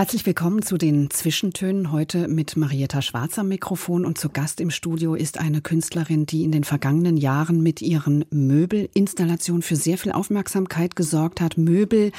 [0.00, 1.92] Herzlich willkommen zu den Zwischentönen.
[1.92, 6.42] Heute mit Marietta Schwarz am Mikrofon und zu Gast im Studio ist eine Künstlerin, die
[6.42, 11.58] in den vergangenen Jahren mit ihren Möbelinstallationen für sehr viel Aufmerksamkeit gesorgt hat.
[11.58, 12.12] Möbel,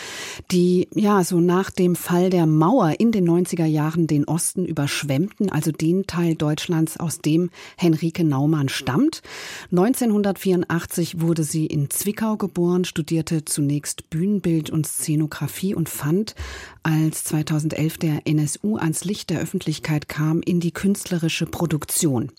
[0.51, 5.49] die ja so nach dem Fall der Mauer in den 90er Jahren den Osten überschwemmten,
[5.49, 9.23] also den Teil Deutschlands, aus dem Henrike Naumann stammt.
[9.71, 16.35] 1984 wurde sie in Zwickau geboren, studierte zunächst Bühnenbild und Szenografie und fand
[16.83, 22.31] als 2011 der NSU ans Licht der Öffentlichkeit kam, in die künstlerische Produktion.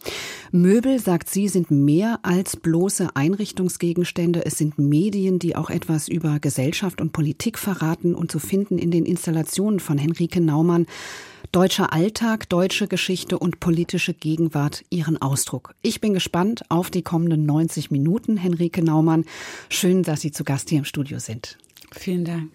[0.51, 4.45] Möbel, sagt sie, sind mehr als bloße Einrichtungsgegenstände.
[4.45, 8.91] Es sind Medien, die auch etwas über Gesellschaft und Politik verraten und zu finden in
[8.91, 10.87] den Installationen von Henrike Naumann
[11.53, 15.75] deutscher Alltag, deutsche Geschichte und politische Gegenwart ihren Ausdruck.
[15.83, 18.39] Ich bin gespannt auf die kommenden 90 Minuten.
[18.39, 19.25] Henrike Naumann,
[19.69, 21.59] schön, dass Sie zu Gast hier im Studio sind.
[21.93, 22.51] Vielen Dank.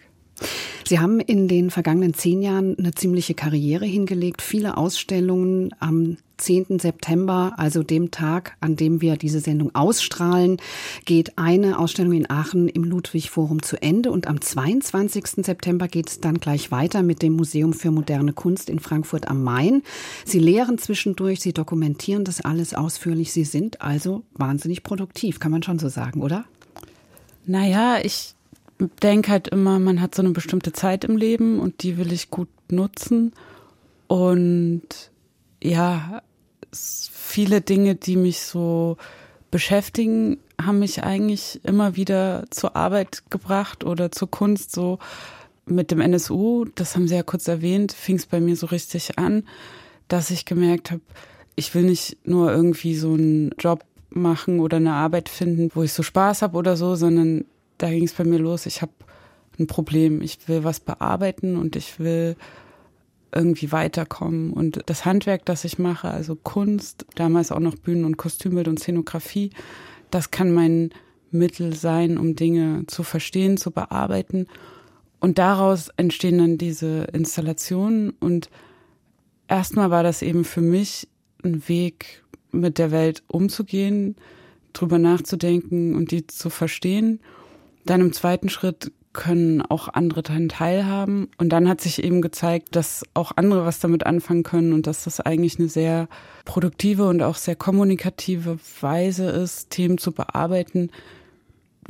[0.86, 5.74] Sie haben in den vergangenen zehn Jahren eine ziemliche Karriere hingelegt, viele Ausstellungen.
[5.80, 6.80] Am 10.
[6.80, 10.58] September, also dem Tag, an dem wir diese Sendung ausstrahlen,
[11.06, 15.44] geht eine Ausstellung in Aachen im Ludwig Forum zu Ende und am 22.
[15.46, 19.44] September geht es dann gleich weiter mit dem Museum für moderne Kunst in Frankfurt am
[19.44, 19.84] Main.
[20.26, 23.34] Sie lehren zwischendurch, Sie dokumentieren das alles ausführlich.
[23.34, 26.46] Sie sind also wahnsinnig produktiv, kann man schon so sagen, oder?
[27.46, 28.36] Naja, ich
[28.80, 32.30] denke halt immer, man hat so eine bestimmte Zeit im Leben und die will ich
[32.30, 33.34] gut nutzen.
[34.08, 35.12] Und
[35.62, 36.22] ja,
[36.72, 38.98] viele Dinge, die mich so
[39.52, 44.74] beschäftigen, haben mich eigentlich immer wieder zur Arbeit gebracht oder zur Kunst.
[44.74, 45.00] So
[45.66, 49.18] mit dem NSU, das haben Sie ja kurz erwähnt, fing es bei mir so richtig
[49.18, 49.44] an,
[50.08, 51.02] dass ich gemerkt habe,
[51.56, 55.92] ich will nicht nur irgendwie so einen Job machen oder eine Arbeit finden, wo ich
[55.92, 57.46] so Spaß habe oder so, sondern
[57.78, 58.66] da ging es bei mir los.
[58.66, 58.92] Ich habe
[59.60, 60.22] ein Problem.
[60.22, 62.36] Ich will was bearbeiten und ich will
[63.34, 64.52] irgendwie weiterkommen.
[64.52, 68.80] Und das Handwerk, das ich mache, also Kunst, damals auch noch Bühnen- und Kostümbild und
[68.80, 69.52] Szenografie,
[70.12, 70.92] das kann mein
[71.32, 74.48] Mittel sein, um Dinge zu verstehen, zu bearbeiten.
[75.20, 78.12] Und daraus entstehen dann diese Installationen.
[78.12, 78.50] Und
[79.48, 81.08] erstmal war das eben für mich
[81.44, 84.16] ein Weg, mit der Welt umzugehen,
[84.74, 87.20] drüber nachzudenken und die zu verstehen.
[87.88, 91.30] Dann im zweiten Schritt können auch andere daran teilhaben.
[91.40, 95.06] Und dann hat sich eben gezeigt, dass auch andere was damit anfangen können und dass
[95.06, 96.08] das eigentlich eine sehr
[96.46, 100.92] produktive und auch sehr kommunikative Weise ist, Themen zu bearbeiten,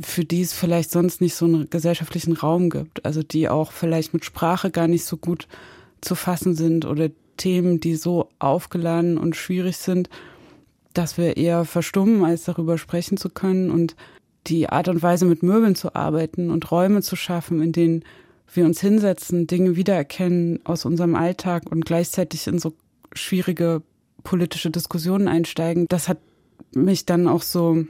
[0.00, 3.04] für die es vielleicht sonst nicht so einen gesellschaftlichen Raum gibt.
[3.04, 5.48] Also die auch vielleicht mit Sprache gar nicht so gut
[6.00, 10.08] zu fassen sind oder Themen, die so aufgeladen und schwierig sind,
[10.94, 13.96] dass wir eher verstummen, als darüber sprechen zu können und
[14.46, 18.04] die Art und Weise, mit Möbeln zu arbeiten und Räume zu schaffen, in denen
[18.52, 22.72] wir uns hinsetzen, Dinge wiedererkennen aus unserem Alltag und gleichzeitig in so
[23.12, 23.82] schwierige
[24.24, 26.18] politische Diskussionen einsteigen, das hat
[26.74, 27.84] mich dann auch so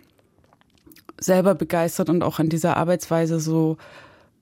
[1.21, 3.77] selber begeistert und auch an dieser Arbeitsweise so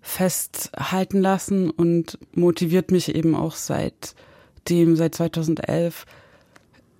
[0.00, 6.06] festhalten lassen und motiviert mich eben auch seitdem, seit 2011,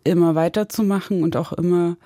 [0.05, 1.97] immer weiterzumachen und auch immer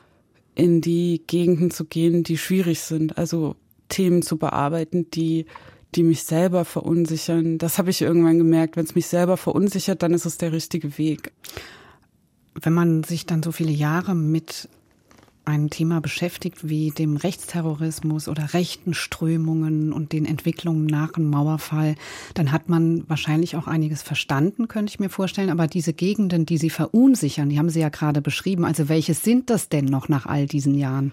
[0.60, 3.56] in die Gegenden zu gehen, die schwierig sind, also
[3.88, 5.46] Themen zu bearbeiten, die
[5.94, 7.58] die mich selber verunsichern.
[7.58, 8.76] Das habe ich irgendwann gemerkt.
[8.76, 11.32] Wenn es mich selber verunsichert, dann ist es der richtige Weg.
[12.54, 14.68] Wenn man sich dann so viele Jahre mit
[15.44, 21.96] ein Thema beschäftigt wie dem Rechtsterrorismus oder rechten Strömungen und den Entwicklungen nach dem Mauerfall,
[22.34, 25.50] dann hat man wahrscheinlich auch einiges verstanden, könnte ich mir vorstellen.
[25.50, 28.64] Aber diese Gegenden, die Sie verunsichern, die haben Sie ja gerade beschrieben.
[28.64, 31.12] Also welche sind das denn noch nach all diesen Jahren?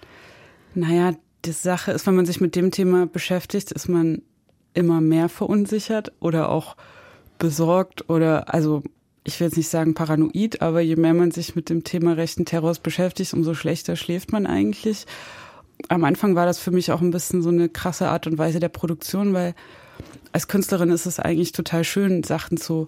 [0.75, 1.13] Naja,
[1.45, 4.21] die Sache ist, wenn man sich mit dem Thema beschäftigt, ist man
[4.73, 6.75] immer mehr verunsichert oder auch
[7.39, 8.83] besorgt oder also
[9.27, 12.45] ich will jetzt nicht sagen paranoid, aber je mehr man sich mit dem Thema rechten
[12.45, 15.05] Terrors beschäftigt, umso schlechter schläft man eigentlich.
[15.89, 18.61] Am Anfang war das für mich auch ein bisschen so eine krasse Art und Weise
[18.61, 19.53] der Produktion, weil
[20.31, 22.87] als Künstlerin ist es eigentlich total schön, Sachen zu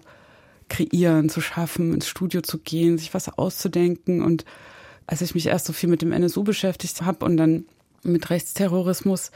[0.70, 4.22] kreieren, zu schaffen, ins Studio zu gehen, sich was auszudenken.
[4.22, 4.46] Und
[5.06, 7.66] als ich mich erst so viel mit dem NSU beschäftigt habe und dann
[8.02, 9.30] mit Rechtsterrorismus,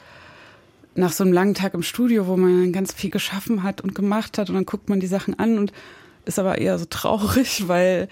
[0.94, 4.38] nach so einem langen Tag im Studio, wo man ganz viel geschaffen hat und gemacht
[4.38, 5.72] hat und dann guckt man die Sachen an und
[6.24, 8.08] ist aber eher so traurig, weil,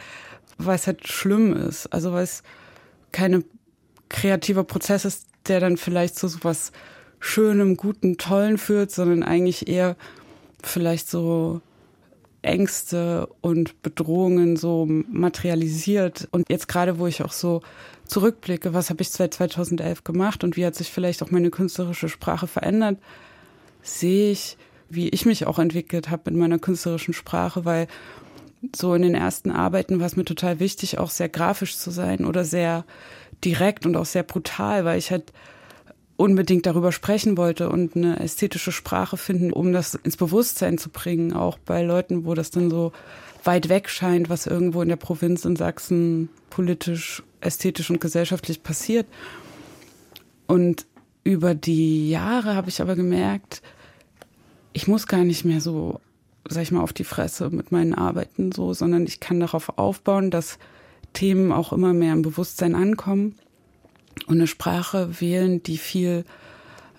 [0.59, 1.87] weil es halt schlimm ist.
[1.93, 2.43] Also weil es
[3.13, 3.45] keine
[4.09, 6.73] kreativer Prozess ist, der dann vielleicht zu so was
[7.21, 9.97] Schönem, Guten, Tollen führt, sondern eigentlich eher
[10.63, 11.61] vielleicht so
[12.43, 16.29] Ängste und Bedrohungen so materialisiert.
[16.33, 17.63] Und jetzt gerade, wo ich auch so
[18.07, 22.09] zurückblicke, was habe ich seit 2011 gemacht und wie hat sich vielleicht auch meine künstlerische
[22.09, 22.99] Sprache verändert,
[23.83, 24.57] sehe ich,
[24.95, 27.87] wie ich mich auch entwickelt habe in meiner künstlerischen Sprache, weil
[28.75, 32.25] so in den ersten Arbeiten war es mir total wichtig, auch sehr grafisch zu sein
[32.25, 32.85] oder sehr
[33.45, 35.33] direkt und auch sehr brutal, weil ich halt
[36.17, 41.33] unbedingt darüber sprechen wollte und eine ästhetische Sprache finden, um das ins Bewusstsein zu bringen,
[41.33, 42.93] auch bei Leuten, wo das dann so
[43.43, 49.07] weit weg scheint, was irgendwo in der Provinz in Sachsen politisch, ästhetisch und gesellschaftlich passiert.
[50.47, 50.87] Und
[51.25, 53.63] über die Jahre habe ich aber gemerkt,
[54.73, 56.01] ich muss gar nicht mehr so,
[56.49, 60.31] sag ich mal, auf die Fresse mit meinen Arbeiten so, sondern ich kann darauf aufbauen,
[60.31, 60.59] dass
[61.13, 63.37] Themen auch immer mehr im Bewusstsein ankommen
[64.27, 66.25] und eine Sprache wählen, die viel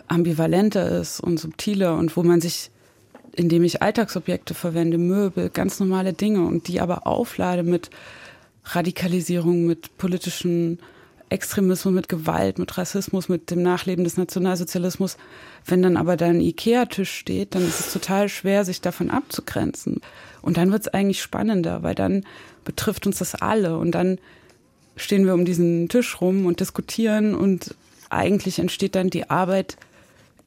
[0.08, 2.70] ambivalenter ist und subtiler und wo man sich,
[3.31, 7.90] indem ich Alltagsobjekte verwende, Möbel, ganz normale Dinge und die aber auflade mit
[8.66, 10.80] Radikalisierung, mit politischen
[11.33, 15.18] Extremismus, mit Gewalt, mit Rassismus, mit dem Nachleben des Nationalsozialismus.
[15.65, 20.01] Wenn dann aber da ein Ikea-Tisch steht, dann ist es total schwer, sich davon abzugrenzen.
[20.41, 22.24] Und dann wird es eigentlich spannender, weil dann
[22.63, 24.19] betrifft uns das alle und dann
[24.95, 27.75] stehen wir um diesen Tisch rum und diskutieren und
[28.09, 29.77] eigentlich entsteht dann die Arbeit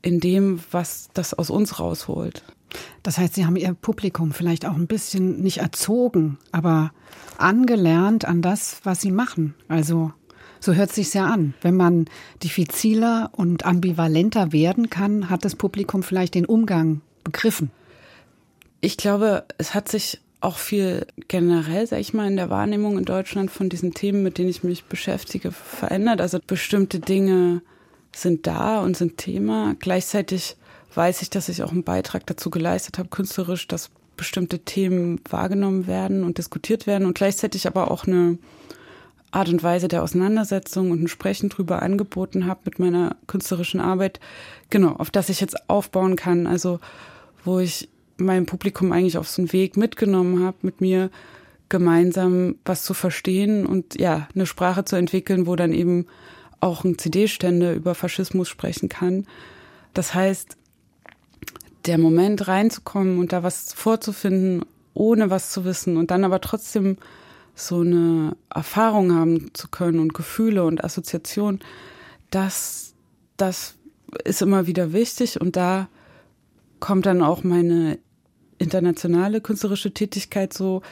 [0.03, 2.45] in dem, was das aus uns rausholt.
[3.03, 6.93] Das heißt, Sie haben Ihr Publikum vielleicht auch ein bisschen nicht erzogen, aber
[7.39, 9.55] angelernt an das, was Sie machen.
[9.69, 10.13] Also
[10.61, 11.55] so hört es sich ja an.
[11.63, 12.07] Wenn man
[12.43, 17.71] diffiziler und ambivalenter werden kann, hat das Publikum vielleicht den Umgang begriffen.
[18.81, 23.05] Ich glaube, es hat sich auch viel generell, sag ich mal, in der Wahrnehmung in
[23.05, 26.21] Deutschland von diesen Themen, mit denen ich mich beschäftige, verändert.
[26.21, 27.63] Also bestimmte Dinge
[28.15, 29.75] sind da und sind Thema.
[29.79, 30.57] Gleichzeitig
[30.95, 35.87] weiß ich, dass ich auch einen Beitrag dazu geleistet habe, künstlerisch, dass bestimmte Themen wahrgenommen
[35.87, 38.39] werden und diskutiert werden und gleichzeitig aber auch eine
[39.31, 44.21] Art und Weise der Auseinandersetzung und ein Sprechen drüber angeboten habe mit meiner künstlerischen Arbeit,
[44.71, 46.47] genau, auf das ich jetzt aufbauen kann.
[46.47, 46.81] Also
[47.45, 51.11] wo ich mein Publikum eigentlich auf so einen Weg mitgenommen habe, mit mir
[51.69, 56.07] gemeinsam was zu verstehen und ja, eine Sprache zu entwickeln, wo dann eben
[56.61, 59.27] auch ein CD-Stände über Faschismus sprechen kann.
[59.95, 60.57] Das heißt,
[61.87, 64.65] der Moment reinzukommen und da was vorzufinden,
[64.95, 66.97] ohne was zu wissen und dann aber trotzdem
[67.57, 71.61] so eine Erfahrung haben zu können und Gefühle und Assoziationen,
[72.31, 72.93] das,
[73.39, 73.75] das
[74.25, 75.89] ist immer wieder wichtig und da
[76.79, 77.99] kommt dann auch meine
[78.59, 80.83] internationale künstlerische Tätigkeit so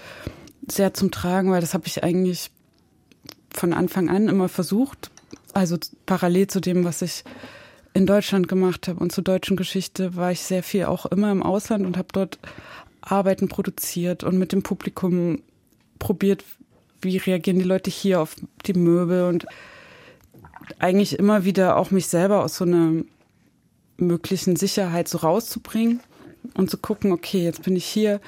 [0.67, 2.51] sehr zum Tragen, weil das habe ich eigentlich
[3.51, 5.11] von Anfang an immer versucht.
[5.53, 5.77] Also
[6.07, 7.25] parallel zu dem, was ich
[7.93, 11.43] in Deutschland gemacht habe und zur deutschen Geschichte, war ich sehr viel auch immer im
[11.43, 12.39] Ausland und habe dort
[13.03, 15.43] Arbeiten produziert und mit dem Publikum
[16.05, 16.45] probiert,
[17.01, 18.37] wie reagieren die Leute hier auf
[18.67, 19.47] die Möbel und
[20.79, 23.03] eigentlich immer wieder auch mich selber aus so einer
[23.97, 26.01] möglichen Sicherheit so rauszubringen
[26.55, 28.21] und zu gucken, okay, jetzt bin ich hier,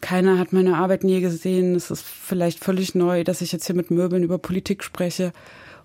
[0.00, 3.76] keiner hat meine Arbeit nie gesehen, es ist vielleicht völlig neu, dass ich jetzt hier
[3.76, 5.32] mit Möbeln über Politik spreche.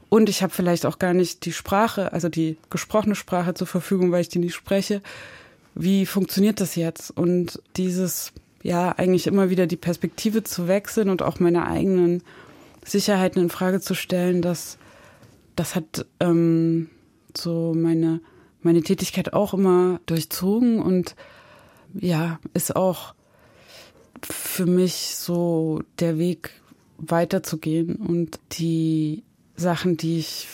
[0.09, 4.11] Und ich habe vielleicht auch gar nicht die Sprache, also die gesprochene Sprache zur Verfügung,
[4.11, 5.01] weil ich die nicht spreche.
[5.75, 7.11] Wie funktioniert das jetzt?
[7.11, 12.23] Und dieses, ja, eigentlich immer wieder die Perspektive zu wechseln und auch meine eigenen
[12.85, 14.77] Sicherheiten in Frage zu stellen, das,
[15.55, 16.89] das hat ähm,
[17.35, 18.21] so meine,
[18.61, 21.15] meine Tätigkeit auch immer durchzogen und
[21.93, 23.13] ja, ist auch
[24.23, 26.51] für mich so der Weg
[26.97, 29.23] weiterzugehen und die
[29.55, 30.47] Sachen, die ich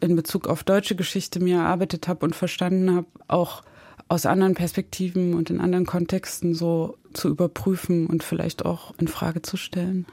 [0.00, 3.62] in Bezug auf deutsche Geschichte mir erarbeitet habe und verstanden habe, auch
[4.08, 9.42] aus anderen Perspektiven und in anderen Kontexten so zu überprüfen und vielleicht auch in Frage
[9.42, 10.06] zu stellen.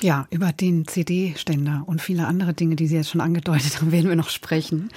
[0.00, 4.08] Ja, über den CD-Ständer und viele andere Dinge, die Sie jetzt schon angedeutet haben, werden
[4.08, 4.88] wir noch sprechen.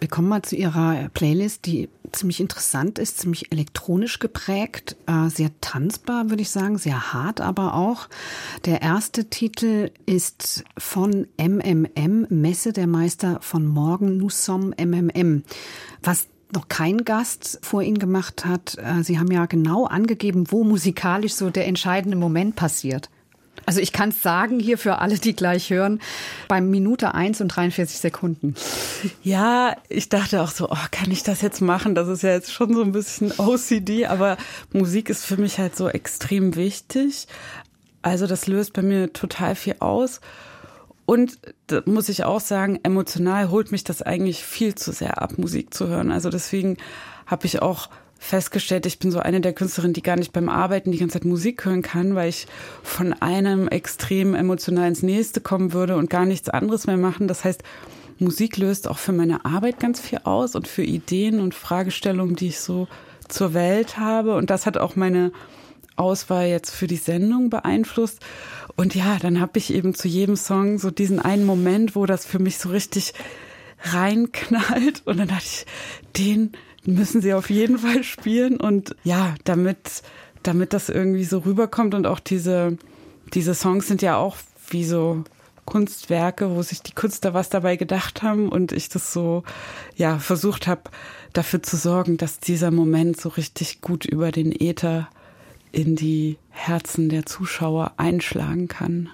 [0.00, 5.50] Wir kommen mal zu Ihrer Playlist, die ziemlich interessant ist, ziemlich elektronisch geprägt, äh, sehr
[5.60, 8.08] tanzbar, würde ich sagen, sehr hart aber auch.
[8.64, 15.44] Der erste Titel ist von MMM, Messe der Meister von morgen, Nous MMM.
[16.02, 18.78] Was noch kein Gast vor Ihnen gemacht hat.
[18.78, 23.10] Äh, Sie haben ja genau angegeben, wo musikalisch so der entscheidende Moment passiert.
[23.66, 26.00] Also ich kann es sagen hier für alle, die gleich hören,
[26.48, 28.54] beim Minute 1 und 43 Sekunden.
[29.22, 31.94] Ja, ich dachte auch so, oh, kann ich das jetzt machen?
[31.94, 34.36] Das ist ja jetzt schon so ein bisschen OCD, aber
[34.72, 37.26] Musik ist für mich halt so extrem wichtig.
[38.02, 40.20] Also das löst bei mir total viel aus.
[41.06, 41.38] Und
[41.84, 45.88] muss ich auch sagen, emotional holt mich das eigentlich viel zu sehr ab, Musik zu
[45.88, 46.10] hören.
[46.10, 46.78] Also deswegen
[47.26, 50.92] habe ich auch festgestellt, ich bin so eine der Künstlerinnen, die gar nicht beim Arbeiten
[50.92, 52.46] die ganze Zeit Musik hören kann, weil ich
[52.82, 57.28] von einem extrem emotional ins nächste kommen würde und gar nichts anderes mehr machen.
[57.28, 57.62] Das heißt,
[58.18, 62.48] Musik löst auch für meine Arbeit ganz viel aus und für Ideen und Fragestellungen, die
[62.48, 62.88] ich so
[63.28, 64.36] zur Welt habe.
[64.36, 65.32] Und das hat auch meine
[65.96, 68.20] Auswahl jetzt für die Sendung beeinflusst.
[68.76, 72.26] Und ja, dann habe ich eben zu jedem Song so diesen einen Moment, wo das
[72.26, 73.14] für mich so richtig
[73.82, 75.02] reinknallt.
[75.04, 75.66] Und dann dachte ich,
[76.16, 76.52] den
[76.84, 78.60] müssen sie auf jeden Fall spielen.
[78.60, 80.02] Und ja, damit,
[80.42, 82.76] damit das irgendwie so rüberkommt und auch diese,
[83.32, 84.36] diese Songs sind ja auch
[84.68, 85.24] wie so
[85.64, 89.44] Kunstwerke, wo sich die Künstler was dabei gedacht haben und ich das so,
[89.96, 90.82] ja, versucht habe,
[91.32, 95.08] dafür zu sorgen, dass dieser Moment so richtig gut über den Äther
[95.74, 99.08] in die Herzen der Zuschauer einschlagen kann.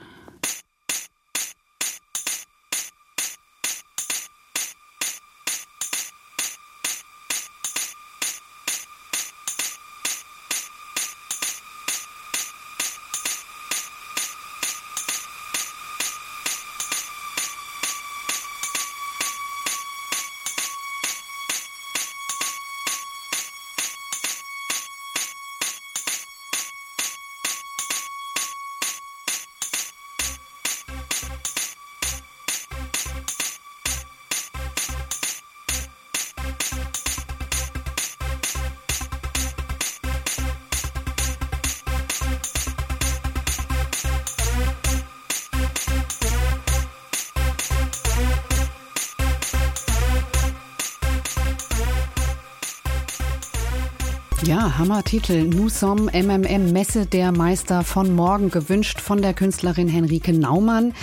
[54.81, 55.45] Hammertitel.
[55.45, 60.95] Nusom MMM Messe der Meister von morgen gewünscht von der Künstlerin Henrike Naumann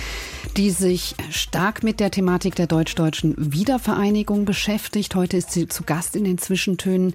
[0.58, 5.14] die sich stark mit der Thematik der deutsch-deutschen Wiedervereinigung beschäftigt.
[5.14, 7.14] Heute ist sie zu Gast in den Zwischentönen.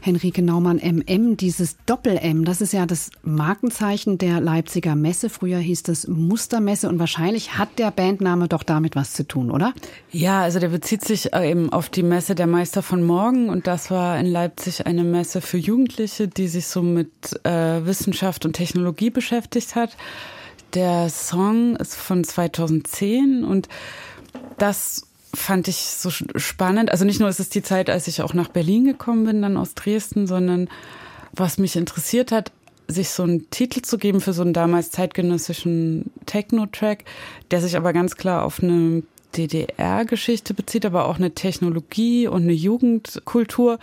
[0.00, 5.28] Henrike Naumann MM, dieses Doppel-M, das ist ja das Markenzeichen der Leipziger Messe.
[5.28, 9.74] Früher hieß es Mustermesse und wahrscheinlich hat der Bandname doch damit was zu tun, oder?
[10.10, 13.66] Ja, also der bezieht sich äh, eben auf die Messe der Meister von morgen und
[13.66, 17.10] das war in Leipzig eine Messe für Jugendliche, die sich so mit
[17.44, 19.94] äh, Wissenschaft und Technologie beschäftigt hat.
[20.74, 23.68] Der Song ist von 2010 und
[24.58, 26.90] das fand ich so spannend.
[26.90, 29.56] Also nicht nur ist es die Zeit, als ich auch nach Berlin gekommen bin, dann
[29.56, 30.68] aus Dresden, sondern
[31.32, 32.52] was mich interessiert hat,
[32.86, 37.04] sich so einen Titel zu geben für so einen damals zeitgenössischen Techno-Track,
[37.50, 39.02] der sich aber ganz klar auf eine
[39.36, 43.78] DDR-Geschichte bezieht, aber auch eine Technologie und eine Jugendkultur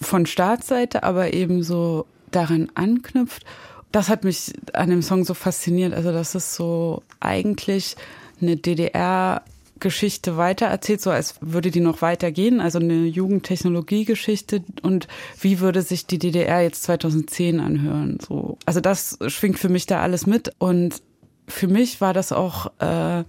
[0.00, 3.44] von Staatsseite, aber eben so daran anknüpft
[3.92, 5.94] das hat mich an dem Song so fasziniert.
[5.94, 7.96] Also, das ist so eigentlich
[8.40, 9.42] eine DDR
[9.78, 15.06] Geschichte weitererzählt, so als würde die noch weitergehen, also eine Jugendtechnologiegeschichte und
[15.40, 18.56] wie würde sich die DDR jetzt 2010 anhören, so.
[18.64, 21.02] Also das schwingt für mich da alles mit und
[21.46, 23.22] für mich war das auch äh,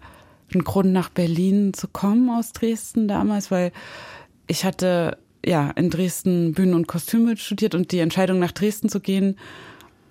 [0.54, 3.74] ein Grund nach Berlin zu kommen aus Dresden damals, weil
[4.48, 9.02] ich hatte ja in Dresden Bühnen- und Kostümbild studiert und die Entscheidung nach Dresden zu
[9.02, 9.38] gehen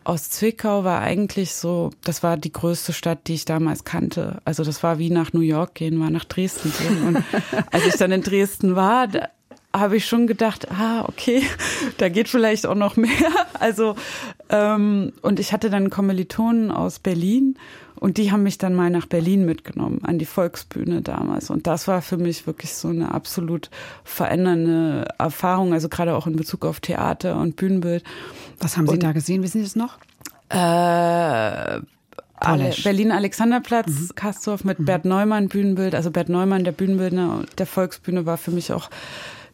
[0.06, 4.40] aus Zwickau war eigentlich so, das war die größte Stadt, die ich damals kannte.
[4.44, 7.06] Also das war wie nach New York gehen, war nach Dresden gehen.
[7.08, 7.24] Und
[7.72, 9.30] als ich dann in Dresden war, da
[9.74, 11.42] habe ich schon gedacht, ah, okay,
[11.98, 13.10] da geht vielleicht auch noch mehr.
[13.58, 13.96] Also,
[14.50, 17.56] ähm, und ich hatte dann Kommilitonen aus Berlin
[17.98, 21.50] und die haben mich dann mal nach Berlin mitgenommen, an die Volksbühne damals.
[21.50, 23.70] Und das war für mich wirklich so eine absolut
[24.04, 28.04] verändernde Erfahrung, also gerade auch in Bezug auf Theater und Bühnenbild.
[28.60, 29.42] Was haben Sie und, da gesehen?
[29.42, 29.98] Wissen Sie das noch?
[30.48, 31.80] Äh,
[32.84, 34.14] Berlin Alexanderplatz, mhm.
[34.14, 34.84] Kastorf mit mhm.
[34.84, 35.94] Bert Neumann Bühnenbild.
[35.94, 38.90] Also Bert Neumann, der Bühnenbildner der Volksbühne, war für mich auch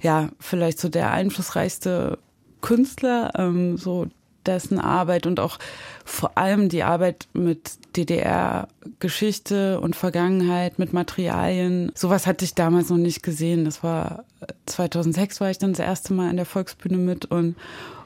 [0.00, 2.18] ja vielleicht so der einflussreichste
[2.60, 4.08] Künstler, ähm, so
[4.46, 5.58] dessen Arbeit und auch
[6.04, 11.92] vor allem die Arbeit mit DDR-Geschichte und Vergangenheit, mit Materialien.
[11.94, 13.64] Sowas hatte ich damals noch nicht gesehen.
[13.64, 14.24] Das war
[14.66, 17.56] 2006 war ich dann das erste Mal in der Volksbühne mit und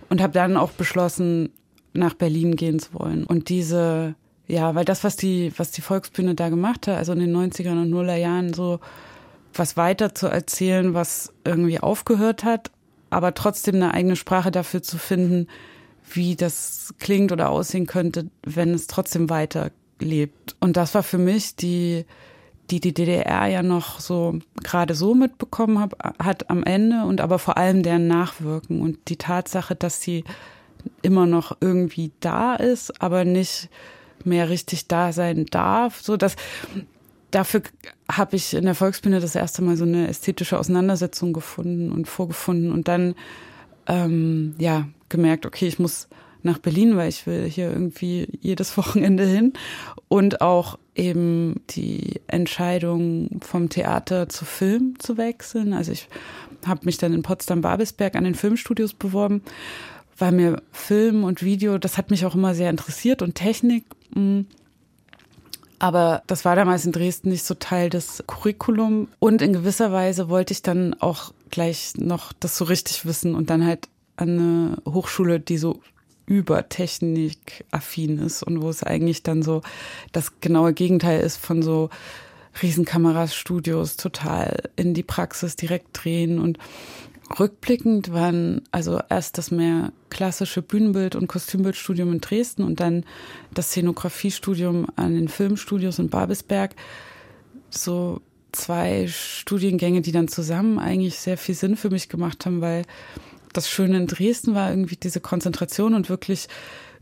[0.08, 1.50] und habe dann auch beschlossen,
[1.92, 3.24] nach Berlin gehen zu wollen.
[3.24, 4.14] Und diese,
[4.46, 7.82] ja, weil das, was die, was die Volksbühne da gemacht hat, also in den 90ern
[7.82, 8.80] und Nuller Jahren so
[9.54, 12.70] was weiter zu erzählen, was irgendwie aufgehört hat,
[13.08, 15.46] aber trotzdem eine eigene Sprache dafür zu finden,
[16.12, 20.56] wie das klingt oder aussehen könnte, wenn es trotzdem weiter lebt.
[20.60, 22.04] Und das war für mich die,
[22.70, 27.38] die die DDR ja noch so gerade so mitbekommen hab, hat am Ende und aber
[27.38, 30.24] vor allem deren Nachwirken und die Tatsache, dass sie
[31.02, 33.68] immer noch irgendwie da ist, aber nicht
[34.24, 36.36] mehr richtig da sein darf, so dass
[37.30, 37.62] dafür
[38.10, 42.72] habe ich in der Volksbühne das erste Mal so eine ästhetische Auseinandersetzung gefunden und vorgefunden
[42.72, 43.14] und dann
[43.86, 46.08] ähm, ja gemerkt, okay, ich muss
[46.42, 49.52] nach Berlin, weil ich will hier irgendwie jedes Wochenende hin
[50.08, 55.74] und auch eben die Entscheidung vom Theater zu Film zu wechseln.
[55.74, 56.08] Also ich
[56.64, 59.42] habe mich dann in Potsdam-Babelsberg an den Filmstudios beworben,
[60.16, 63.84] weil mir Film und Video, das hat mich auch immer sehr interessiert und Technik.
[64.14, 64.46] Hm.
[65.78, 69.08] Aber das war damals in Dresden nicht so Teil des Curriculum.
[69.18, 73.50] Und in gewisser Weise wollte ich dann auch gleich noch das so richtig wissen und
[73.50, 75.80] dann halt an eine Hochschule, die so
[76.26, 79.62] über Technik affin ist und wo es eigentlich dann so
[80.12, 81.88] das genaue Gegenteil ist von so
[82.60, 86.58] Riesenkameras, Studios total in die Praxis direkt drehen und
[87.38, 93.04] rückblickend waren also erst das mehr klassische Bühnenbild- und Kostümbildstudium in Dresden und dann
[93.52, 96.74] das Szenografiestudium an den Filmstudios in Babelsberg
[97.70, 98.20] so
[98.52, 102.84] zwei Studiengänge, die dann zusammen eigentlich sehr viel Sinn für mich gemacht haben, weil
[103.56, 106.48] das Schöne in Dresden war irgendwie diese Konzentration und wirklich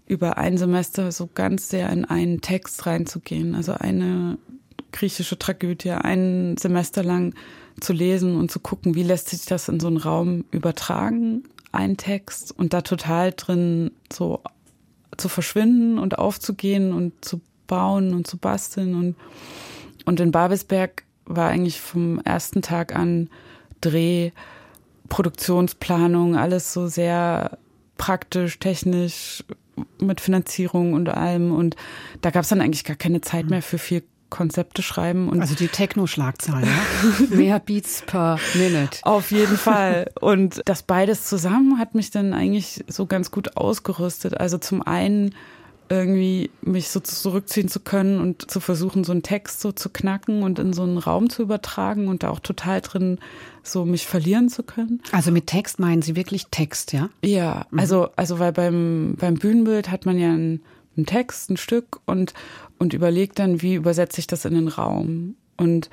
[0.07, 3.55] über ein Semester so ganz sehr in einen Text reinzugehen.
[3.55, 4.39] Also eine
[4.93, 7.35] griechische Tragödie, ein Semester lang
[7.81, 11.43] zu lesen und zu gucken, wie lässt sich das in so einen Raum übertragen,
[11.73, 14.41] ein Text und da total drin so
[15.17, 19.17] zu verschwinden und aufzugehen und zu bauen und zu basteln und
[20.07, 23.31] und in Babelsberg war eigentlich vom ersten Tag an
[23.81, 24.33] Dreh
[25.09, 27.59] Produktionsplanung, alles so sehr
[27.97, 29.45] praktisch, technisch,
[30.01, 31.53] mit Finanzierung und allem.
[31.53, 31.77] Und
[32.21, 35.29] da gab es dann eigentlich gar keine Zeit mehr für viel Konzepte schreiben.
[35.29, 37.27] Und also die Techno-Schlagzahl, ja?
[37.37, 38.99] Mehr Beats per Minute.
[39.03, 40.11] Auf jeden Fall.
[40.21, 44.41] Und das beides zusammen hat mich dann eigentlich so ganz gut ausgerüstet.
[44.41, 45.35] Also zum einen
[45.89, 50.43] irgendwie mich so zurückziehen zu können und zu versuchen, so einen Text so zu knacken
[50.43, 53.19] und in so einen Raum zu übertragen und da auch total drin
[53.63, 55.03] so mich verlieren zu können.
[55.13, 57.11] Also mit Text meinen Sie wirklich Text, ja?
[57.23, 57.79] Ja, mhm.
[57.79, 60.63] also, also weil beim, beim Bühnenbild hat man ja einen,
[60.97, 62.35] einen Text, ein Stück und,
[62.79, 65.37] und überlegt dann, wie übersetze ich das in den Raum.
[65.57, 65.91] Und,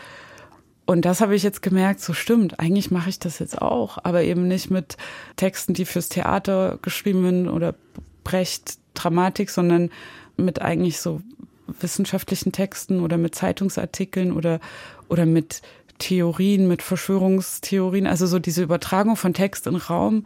[0.86, 4.24] und das habe ich jetzt gemerkt, so stimmt, eigentlich mache ich das jetzt auch, aber
[4.24, 4.98] eben nicht mit
[5.36, 7.76] Texten, die fürs Theater geschrieben sind oder
[8.24, 9.90] Brecht Dramatik, sondern
[10.38, 11.22] mit eigentlich so
[11.80, 14.60] wissenschaftlichen Texten oder mit Zeitungsartikeln oder,
[15.08, 15.62] oder mit
[16.00, 20.26] Theorien, mit Verschwörungstheorien, also so diese Übertragung von Text in Raum.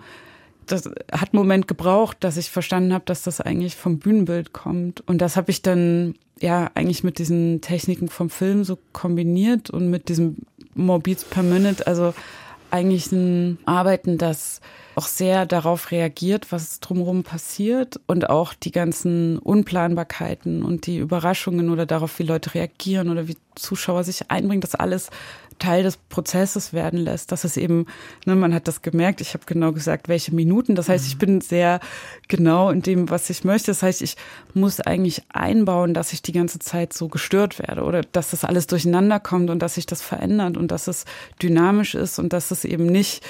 [0.65, 5.08] Das hat einen Moment gebraucht, dass ich verstanden habe, dass das eigentlich vom Bühnenbild kommt.
[5.08, 9.89] Und das habe ich dann ja eigentlich mit diesen Techniken vom Film so kombiniert und
[9.89, 10.38] mit diesem
[10.73, 12.13] More Beats per Minute, also
[12.71, 14.60] eigentlich ein Arbeiten, das
[14.95, 21.69] auch sehr darauf reagiert, was drumherum passiert und auch die ganzen Unplanbarkeiten und die Überraschungen
[21.69, 25.10] oder darauf, wie Leute reagieren oder wie Zuschauer sich einbringen, das alles
[25.60, 27.31] Teil des Prozesses werden lässt.
[27.31, 27.86] Das ist eben,
[28.25, 30.75] ne, man hat das gemerkt, ich habe genau gesagt, welche Minuten.
[30.75, 31.79] Das heißt, ich bin sehr
[32.27, 33.67] genau in dem, was ich möchte.
[33.67, 34.17] Das heißt, ich
[34.53, 38.67] muss eigentlich einbauen, dass ich die ganze Zeit so gestört werde oder dass das alles
[38.67, 41.05] durcheinander kommt und dass sich das verändert und dass es
[41.41, 43.23] dynamisch ist und dass es eben nicht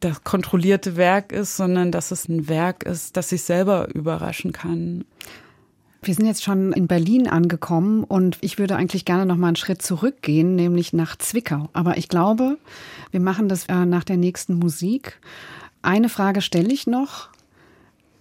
[0.00, 5.04] das kontrollierte Werk ist, sondern dass es ein Werk ist, das sich selber überraschen kann.
[6.02, 9.56] Wir sind jetzt schon in Berlin angekommen und ich würde eigentlich gerne noch mal einen
[9.56, 11.68] Schritt zurückgehen, nämlich nach Zwickau.
[11.72, 12.58] Aber ich glaube,
[13.10, 15.18] wir machen das äh, nach der nächsten Musik.
[15.82, 17.30] Eine Frage stelle ich noch.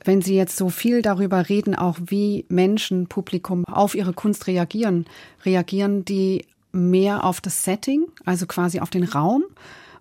[0.03, 5.05] Wenn Sie jetzt so viel darüber reden, auch wie Menschen, Publikum auf Ihre Kunst reagieren,
[5.45, 9.43] reagieren die mehr auf das Setting, also quasi auf den Raum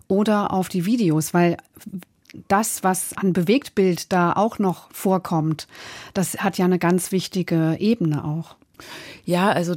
[0.07, 1.33] oder auf die Videos?
[1.33, 1.57] Weil
[2.47, 5.67] das, was an Bewegtbild da auch noch vorkommt,
[6.13, 8.55] das hat ja eine ganz wichtige Ebene auch.
[9.23, 9.75] Ja, also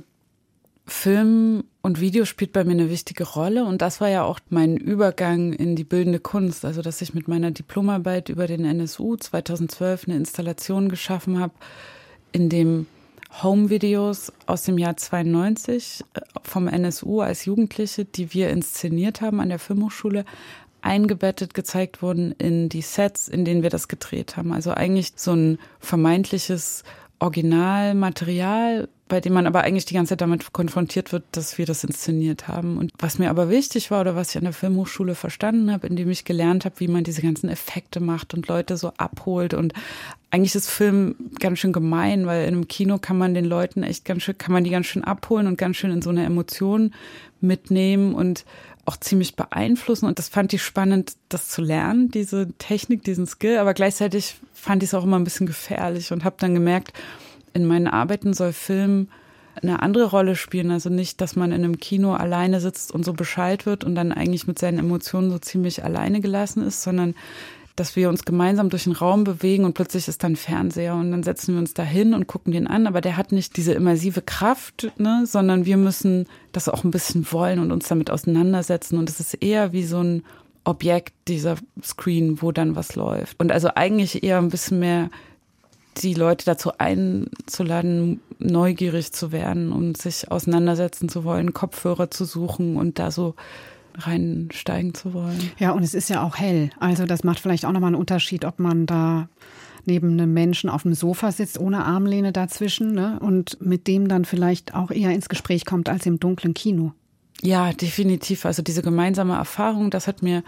[0.86, 4.76] Film und Video spielt bei mir eine wichtige Rolle und das war ja auch mein
[4.76, 10.08] Übergang in die bildende Kunst, also dass ich mit meiner Diplomarbeit über den NSU 2012
[10.08, 11.52] eine Installation geschaffen habe,
[12.32, 12.86] in dem
[13.42, 19.48] Home-Videos aus dem Jahr 92 äh, vom NSU als Jugendliche, die wir inszeniert haben an
[19.48, 20.24] der Filmhochschule,
[20.80, 24.52] eingebettet gezeigt wurden in die Sets, in denen wir das gedreht haben.
[24.52, 26.84] Also eigentlich so ein vermeintliches
[27.18, 31.84] Originalmaterial bei dem man aber eigentlich die ganze Zeit damit konfrontiert wird, dass wir das
[31.84, 32.78] inszeniert haben.
[32.78, 36.10] Und was mir aber wichtig war oder was ich an der Filmhochschule verstanden habe, indem
[36.10, 39.72] ich gelernt habe, wie man diese ganzen Effekte macht und Leute so abholt und
[40.30, 44.04] eigentlich ist Film ganz schön gemein, weil in einem Kino kann man den Leuten echt
[44.04, 46.92] ganz schön, kann man die ganz schön abholen und ganz schön in so eine Emotion
[47.40, 48.44] mitnehmen und
[48.84, 50.06] auch ziemlich beeinflussen.
[50.06, 53.58] Und das fand ich spannend, das zu lernen, diese Technik, diesen Skill.
[53.58, 56.92] Aber gleichzeitig fand ich es auch immer ein bisschen gefährlich und habe dann gemerkt,
[57.58, 59.08] in meinen Arbeiten soll Film
[59.62, 60.70] eine andere Rolle spielen.
[60.70, 64.12] Also nicht, dass man in einem Kino alleine sitzt und so Bescheid wird und dann
[64.12, 67.14] eigentlich mit seinen Emotionen so ziemlich alleine gelassen ist, sondern
[67.74, 71.22] dass wir uns gemeinsam durch den Raum bewegen und plötzlich ist dann Fernseher und dann
[71.22, 74.20] setzen wir uns da hin und gucken den an, aber der hat nicht diese immersive
[74.20, 79.08] Kraft, ne, sondern wir müssen das auch ein bisschen wollen und uns damit auseinandersetzen und
[79.08, 80.24] es ist eher wie so ein
[80.64, 83.40] Objekt dieser Screen, wo dann was läuft.
[83.40, 85.08] Und also eigentlich eher ein bisschen mehr
[86.02, 92.76] die Leute dazu einzuladen, neugierig zu werden und sich auseinandersetzen zu wollen, Kopfhörer zu suchen
[92.76, 93.34] und da so
[93.94, 95.50] reinsteigen zu wollen.
[95.58, 96.70] Ja, und es ist ja auch hell.
[96.78, 99.28] Also das macht vielleicht auch nochmal einen Unterschied, ob man da
[99.84, 103.18] neben einem Menschen auf dem Sofa sitzt, ohne Armlehne dazwischen ne?
[103.20, 106.92] und mit dem dann vielleicht auch eher ins Gespräch kommt als im dunklen Kino.
[107.42, 108.44] Ja, definitiv.
[108.44, 110.42] Also diese gemeinsame Erfahrung, das hat mir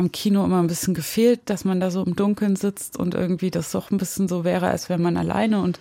[0.00, 3.50] am Kino immer ein bisschen gefehlt, dass man da so im Dunkeln sitzt und irgendwie
[3.50, 5.78] das doch ein bisschen so wäre, als wäre man alleine und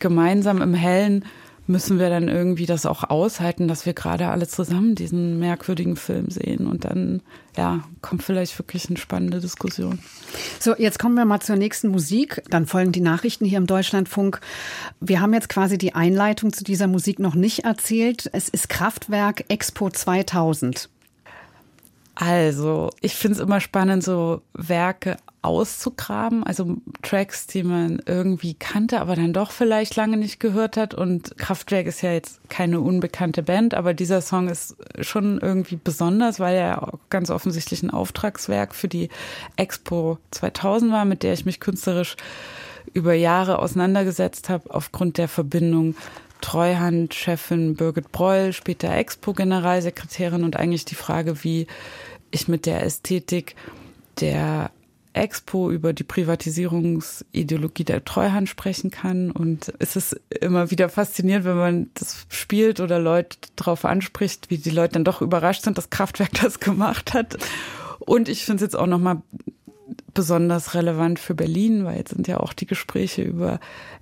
[0.00, 1.24] gemeinsam im Hellen
[1.68, 6.28] müssen wir dann irgendwie das auch aushalten, dass wir gerade alle zusammen diesen merkwürdigen Film
[6.28, 6.66] sehen.
[6.66, 7.22] Und dann,
[7.56, 10.00] ja, kommt vielleicht wirklich eine spannende Diskussion.
[10.58, 12.42] So, jetzt kommen wir mal zur nächsten Musik.
[12.50, 14.40] Dann folgen die Nachrichten hier im Deutschlandfunk.
[14.98, 18.28] Wir haben jetzt quasi die Einleitung zu dieser Musik noch nicht erzählt.
[18.32, 20.88] Es ist Kraftwerk Expo 2000.
[22.14, 29.00] Also, ich finde es immer spannend, so Werke auszugraben, also Tracks, die man irgendwie kannte,
[29.00, 30.94] aber dann doch vielleicht lange nicht gehört hat.
[30.94, 36.38] Und Kraftwerk ist ja jetzt keine unbekannte Band, aber dieser Song ist schon irgendwie besonders,
[36.38, 39.08] weil er ganz offensichtlich ein Auftragswerk für die
[39.56, 42.16] Expo 2000 war, mit der ich mich künstlerisch
[42.92, 45.96] über Jahre auseinandergesetzt habe, aufgrund der Verbindung
[46.42, 51.66] Treuhandchefin Birgit Breul, später Expo-Generalsekretärin und eigentlich die Frage, wie
[52.30, 53.56] ich mit der Ästhetik
[54.20, 54.70] der
[55.14, 59.30] Expo über die Privatisierungsideologie der Treuhand sprechen kann.
[59.30, 64.58] Und es ist immer wieder faszinierend, wenn man das spielt oder Leute darauf anspricht, wie
[64.58, 67.36] die Leute dann doch überrascht sind, dass Kraftwerk das gemacht hat.
[68.00, 69.22] Und ich finde es jetzt auch nochmal
[70.14, 73.60] besonders relevant für Berlin, weil jetzt sind ja auch die Gespräche über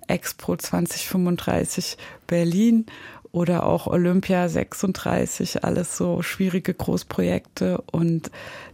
[0.09, 1.97] Expo 2035
[2.27, 2.87] Berlin
[3.33, 7.83] oder auch Olympia 36, alles so schwierige Großprojekte.
[7.93, 8.31] Und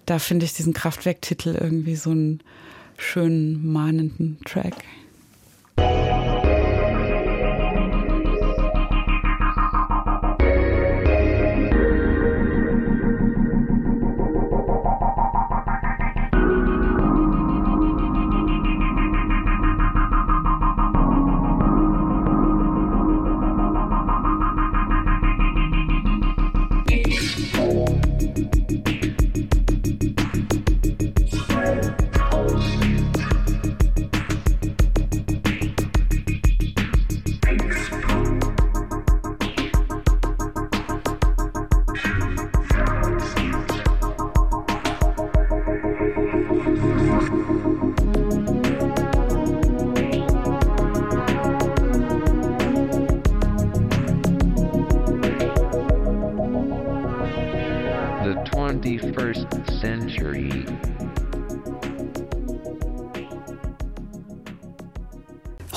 [0.07, 2.41] da finde ich diesen Kraftwerktitel irgendwie so einen
[2.97, 4.75] schönen, mahnenden Track.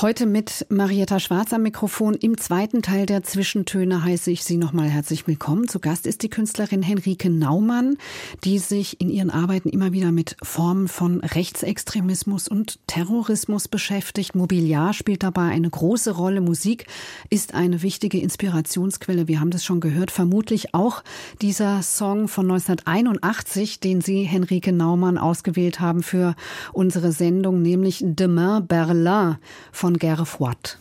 [0.02, 2.14] Heute mit Marietta Schwarz am Mikrofon.
[2.14, 5.68] Im zweiten Teil der Zwischentöne heiße ich Sie nochmal herzlich willkommen.
[5.68, 7.98] Zu Gast ist die Künstlerin Henrike Naumann,
[8.42, 14.34] die sich in ihren Arbeiten immer wieder mit Formen von Rechtsextremismus und Terrorismus beschäftigt.
[14.34, 16.40] Mobiliar spielt dabei eine große Rolle.
[16.40, 16.86] Musik
[17.28, 19.28] ist eine wichtige Inspirationsquelle.
[19.28, 20.10] Wir haben das schon gehört.
[20.10, 21.04] Vermutlich auch
[21.42, 26.36] dieser Song von 1981, den Sie, Henrike Naumann, ausgewählt haben für
[26.72, 29.36] unsere Sendung, nämlich Demain Berlin
[29.72, 30.76] von von Guerre Froide.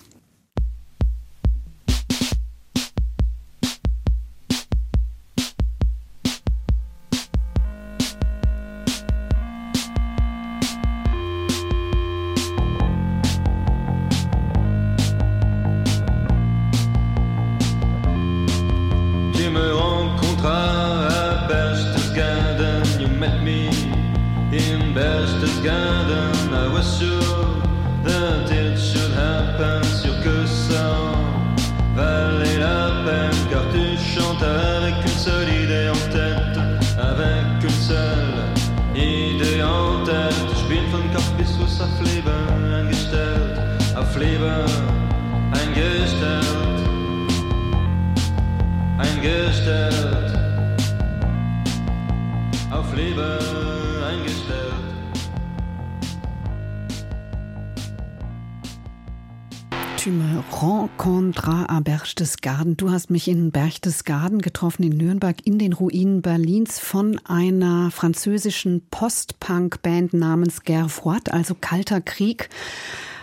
[62.49, 62.77] Berchtesgaden.
[62.77, 68.81] Du hast mich in Berchtesgaden getroffen, in Nürnberg, in den Ruinen Berlins von einer französischen
[68.89, 72.49] Post-Punk-Band namens Gerfroid, also Kalter Krieg.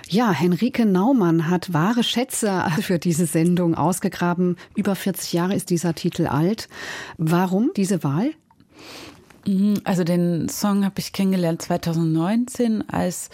[0.08, 4.56] Ja, Henrike Naumann hat wahre Schätze für diese Sendung ausgegraben.
[4.76, 6.68] Über 40 Jahre ist dieser Titel alt.
[7.18, 8.30] Warum diese Wahl?
[9.44, 13.30] Mhm, also den Song habe ich kennengelernt 2019, als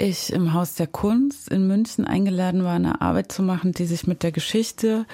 [0.00, 4.06] ich im Haus der Kunst in München eingeladen war, eine Arbeit zu machen, die sich
[4.06, 5.04] mit der Geschichte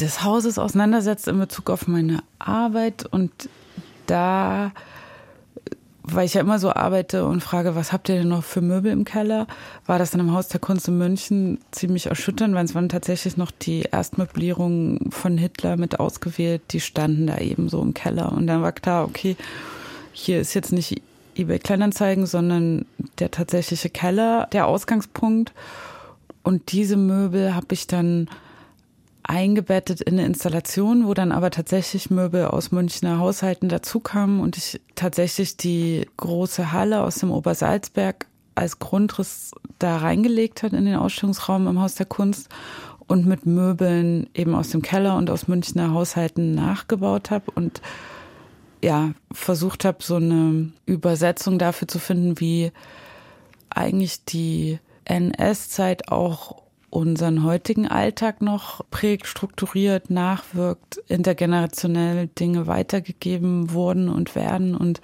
[0.00, 3.06] des Hauses auseinandersetzt in Bezug auf meine Arbeit.
[3.06, 3.30] Und
[4.06, 4.72] da,
[6.02, 8.92] weil ich ja immer so arbeite und frage, was habt ihr denn noch für Möbel
[8.92, 9.46] im Keller,
[9.86, 13.38] war das dann im Haus der Kunst in München ziemlich erschütternd, weil es waren tatsächlich
[13.38, 18.32] noch die Erstmöblierungen von Hitler mit ausgewählt, die standen da eben so im Keller.
[18.32, 19.36] Und dann war klar, okay,
[20.12, 21.00] hier ist jetzt nicht
[21.36, 22.86] eBay Kleinanzeigen, sondern
[23.18, 25.52] der tatsächliche Keller, der Ausgangspunkt.
[26.42, 28.28] Und diese Möbel habe ich dann
[29.22, 34.80] eingebettet in eine Installation, wo dann aber tatsächlich Möbel aus Münchner Haushalten dazukamen und ich
[34.94, 41.66] tatsächlich die große Halle aus dem Obersalzberg als Grundriss da reingelegt hat in den Ausstellungsraum
[41.66, 42.48] im Haus der Kunst
[43.06, 47.80] und mit Möbeln eben aus dem Keller und aus Münchner Haushalten nachgebaut habe und
[48.82, 52.72] ja, versucht habe, so eine Übersetzung dafür zu finden, wie
[53.70, 64.10] eigentlich die NS-Zeit auch unseren heutigen Alltag noch prägt, strukturiert, nachwirkt, intergenerationell Dinge weitergegeben wurden
[64.10, 65.00] und werden und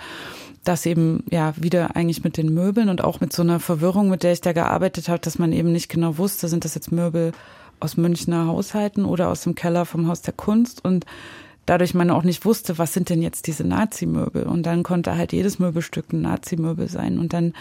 [0.64, 4.22] das eben ja wieder eigentlich mit den Möbeln und auch mit so einer Verwirrung, mit
[4.22, 7.32] der ich da gearbeitet habe, dass man eben nicht genau wusste, sind das jetzt Möbel
[7.80, 10.84] aus Münchner Haushalten oder aus dem Keller vom Haus der Kunst?
[10.84, 11.06] Und
[11.68, 14.44] dadurch man auch nicht wusste, was sind denn jetzt diese Nazi-Möbel.
[14.44, 17.18] Und dann konnte halt jedes Möbelstück ein Nazi-Möbel sein.
[17.18, 17.52] Und dann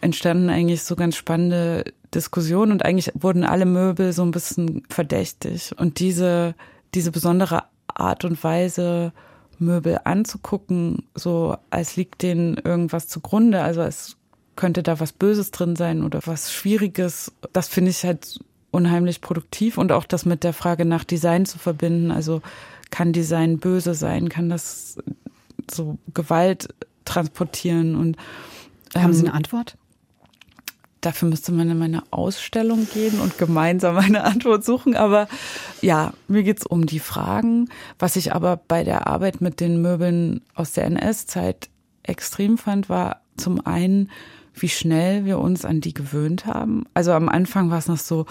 [0.00, 5.72] entstanden eigentlich so ganz spannende Diskussionen und eigentlich wurden alle Möbel so ein bisschen verdächtig.
[5.76, 6.54] Und diese,
[6.94, 9.12] diese besondere Art und Weise,
[9.58, 14.16] Möbel anzugucken, so als liegt denen irgendwas zugrunde, also als
[14.54, 17.32] könnte da was Böses drin sein oder was Schwieriges.
[17.52, 18.38] Das finde ich halt
[18.70, 22.10] unheimlich produktiv und auch das mit der Frage nach Design zu verbinden.
[22.10, 22.42] Also
[22.90, 24.28] kann Design böse sein?
[24.28, 24.98] Kann das
[25.70, 26.68] so Gewalt
[27.04, 27.94] transportieren?
[27.94, 28.16] Und
[28.94, 29.76] ähm, haben Sie eine Antwort?
[31.00, 34.96] Dafür müsste man in meine Ausstellung gehen und gemeinsam eine Antwort suchen.
[34.96, 35.28] Aber
[35.80, 37.68] ja, mir geht's um die Fragen.
[37.98, 41.68] Was ich aber bei der Arbeit mit den Möbeln aus der NS-Zeit
[42.02, 44.10] extrem fand, war zum einen,
[44.54, 46.86] wie schnell wir uns an die gewöhnt haben.
[46.94, 48.26] Also am Anfang war es noch so,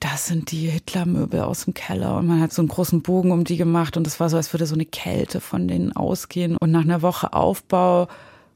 [0.00, 3.44] das sind die Hitlermöbel aus dem Keller und man hat so einen großen Bogen um
[3.44, 6.70] die gemacht und es war so, als würde so eine Kälte von denen ausgehen und
[6.70, 8.08] nach einer Woche Aufbau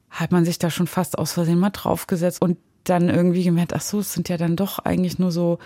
[0.09, 3.81] hat man sich da schon fast aus Versehen mal draufgesetzt und dann irgendwie gemerkt, ach
[3.81, 5.59] so, es sind ja dann doch eigentlich nur so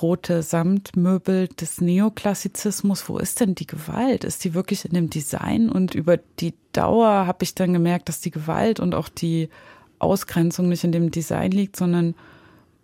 [0.00, 3.08] rote Samtmöbel des Neoklassizismus.
[3.08, 4.24] Wo ist denn die Gewalt?
[4.24, 5.68] Ist die wirklich in dem Design?
[5.68, 9.50] Und über die Dauer habe ich dann gemerkt, dass die Gewalt und auch die
[9.98, 12.14] Ausgrenzung nicht in dem Design liegt, sondern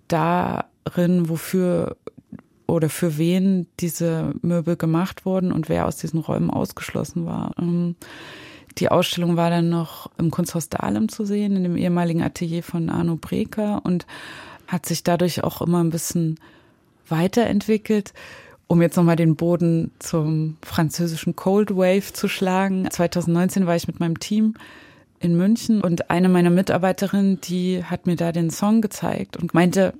[0.08, 1.96] darin, wofür
[2.68, 7.52] oder für wen diese Möbel gemacht wurden und wer aus diesen Räumen ausgeschlossen war.
[7.58, 7.96] Ähm,
[8.76, 12.90] die Ausstellung war dann noch im Kunsthaus Dahlem zu sehen, in dem ehemaligen Atelier von
[12.90, 14.06] Arno Breker und
[14.68, 16.38] hat sich dadurch auch immer ein bisschen
[17.08, 18.12] weiterentwickelt.
[18.70, 22.86] Um jetzt nochmal den Boden zum französischen Cold Wave zu schlagen.
[22.90, 24.54] 2019 war ich mit meinem Team
[25.20, 29.94] in München und eine meiner Mitarbeiterinnen, die hat mir da den Song gezeigt und meinte,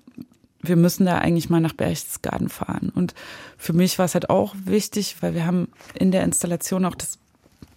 [0.68, 2.90] wir müssen da eigentlich mal nach Berchtesgaden fahren.
[2.94, 3.14] Und
[3.56, 7.18] für mich war es halt auch wichtig, weil wir haben in der Installation auch das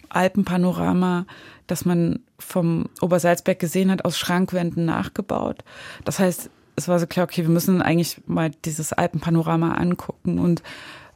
[0.08, 1.26] Alpenpanorama,
[1.66, 5.64] das man vom Obersalzberg gesehen hat, aus Schrankwänden nachgebaut.
[6.04, 10.62] Das heißt, es war so klar, okay, wir müssen eigentlich mal dieses Alpenpanorama angucken und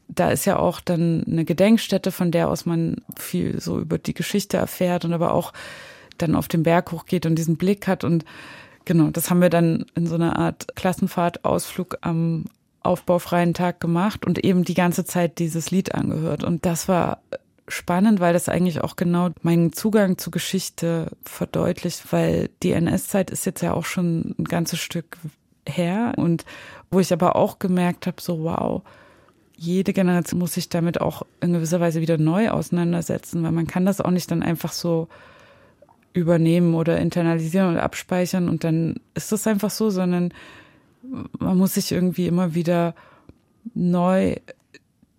[0.09, 4.15] da ist ja auch dann eine Gedenkstätte, von der aus man viel so über die
[4.15, 5.53] Geschichte erfährt und aber auch
[6.19, 8.25] dann auf den Berg hochgeht und diesen Blick hat und
[8.87, 12.44] Genau, das haben wir dann in so einer Art Klassenfahrtausflug am
[12.83, 16.44] aufbaufreien Tag gemacht und eben die ganze Zeit dieses Lied angehört.
[16.44, 17.18] Und das war
[17.66, 23.44] spannend, weil das eigentlich auch genau meinen Zugang zur Geschichte verdeutlicht, weil die NS-Zeit ist
[23.44, 25.18] jetzt ja auch schon ein ganzes Stück
[25.68, 26.44] her und
[26.88, 28.83] wo ich aber auch gemerkt habe, so wow,
[29.57, 33.85] jede Generation muss sich damit auch in gewisser Weise wieder neu auseinandersetzen, weil man kann
[33.85, 35.09] das auch nicht dann einfach so
[36.16, 40.33] übernehmen oder internalisieren oder abspeichern und dann ist das einfach so, sondern
[41.38, 42.94] man muss sich irgendwie immer wieder
[43.74, 44.37] neu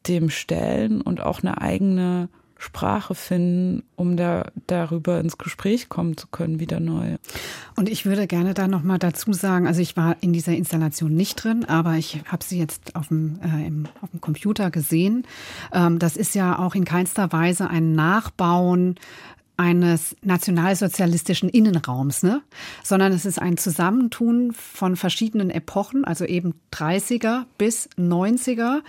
[0.07, 2.29] dem stellen und auch eine eigene
[2.59, 7.17] Sprache finden, um da darüber ins Gespräch kommen zu können, wieder neu.
[7.75, 11.13] Und ich würde gerne da noch mal dazu sagen, also ich war in dieser Installation
[11.13, 15.27] nicht drin, aber ich habe sie jetzt auf dem, äh, im, auf dem Computer gesehen.
[15.71, 18.95] Ähm, das ist ja auch in keinster Weise ein Nachbauen
[19.57, 22.41] eines nationalsozialistischen Innenraums, ne?
[22.83, 28.81] sondern es ist ein Zusammentun von verschiedenen Epochen, also eben 30er bis 90er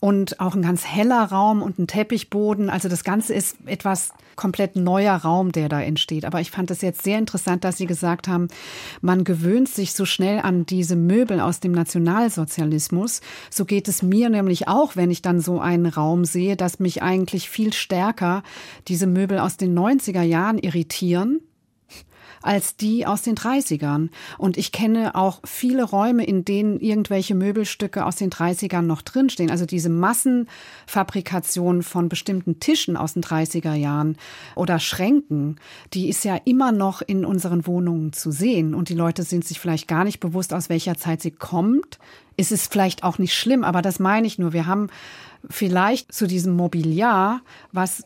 [0.00, 2.70] und auch ein ganz heller Raum und ein Teppichboden.
[2.70, 6.24] Also das Ganze ist etwas komplett neuer Raum, der da entsteht.
[6.24, 8.48] Aber ich fand es jetzt sehr interessant, dass Sie gesagt haben,
[9.00, 13.20] man gewöhnt sich so schnell an diese Möbel aus dem Nationalsozialismus.
[13.50, 17.02] So geht es mir nämlich auch, wenn ich dann so einen Raum sehe, dass mich
[17.02, 18.44] eigentlich viel stärker
[18.86, 19.74] diese Möbel aus den
[20.08, 21.40] 90er Jahren irritieren
[22.42, 24.10] als die aus den 30ern.
[24.38, 29.50] Und ich kenne auch viele Räume, in denen irgendwelche Möbelstücke aus den 30ern noch drinstehen.
[29.50, 34.16] Also diese Massenfabrikation von bestimmten Tischen aus den 30er Jahren
[34.54, 35.56] oder Schränken,
[35.94, 38.74] die ist ja immer noch in unseren Wohnungen zu sehen.
[38.74, 41.98] Und die Leute sind sich vielleicht gar nicht bewusst, aus welcher Zeit sie kommt.
[42.36, 44.52] Ist es vielleicht auch nicht schlimm, aber das meine ich nur.
[44.52, 44.88] Wir haben
[45.50, 47.40] vielleicht zu diesem Mobiliar,
[47.72, 48.04] was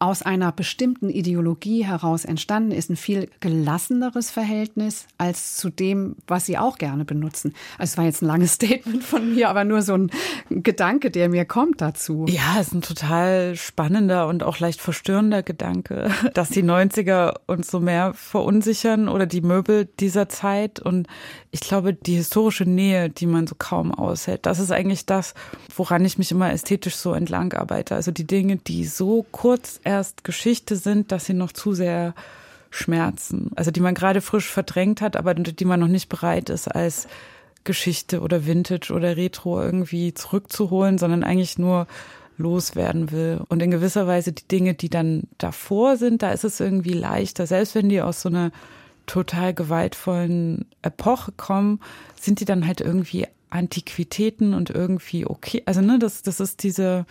[0.00, 6.46] aus einer bestimmten Ideologie heraus entstanden ist, ein viel gelasseneres Verhältnis als zu dem, was
[6.46, 7.54] sie auch gerne benutzen.
[7.78, 10.10] Also es war jetzt ein langes Statement von mir, aber nur so ein
[10.50, 12.26] Gedanke, der mir kommt dazu.
[12.28, 17.68] Ja, es ist ein total spannender und auch leicht verstörender Gedanke, dass die 90er uns
[17.68, 20.80] so mehr verunsichern oder die Möbel dieser Zeit.
[20.80, 21.08] Und
[21.50, 25.34] ich glaube, die historische Nähe, die man so kaum aushält, das ist eigentlich das,
[25.74, 27.94] woran ich mich immer ästhetisch so entlang arbeite.
[27.94, 32.14] Also die Dinge, die so kurz erst Geschichte sind, dass sie noch zu sehr
[32.70, 33.50] schmerzen.
[33.56, 37.08] Also die man gerade frisch verdrängt hat, aber die man noch nicht bereit ist als
[37.64, 41.86] Geschichte oder Vintage oder Retro irgendwie zurückzuholen, sondern eigentlich nur
[42.36, 43.40] loswerden will.
[43.48, 47.46] Und in gewisser Weise die Dinge, die dann davor sind, da ist es irgendwie leichter.
[47.46, 48.52] Selbst wenn die aus so einer
[49.08, 51.80] total gewaltvollen Epoche kommen,
[52.20, 55.62] sind die dann halt irgendwie Antiquitäten und irgendwie okay.
[55.66, 57.06] Also ne, das, das ist diese,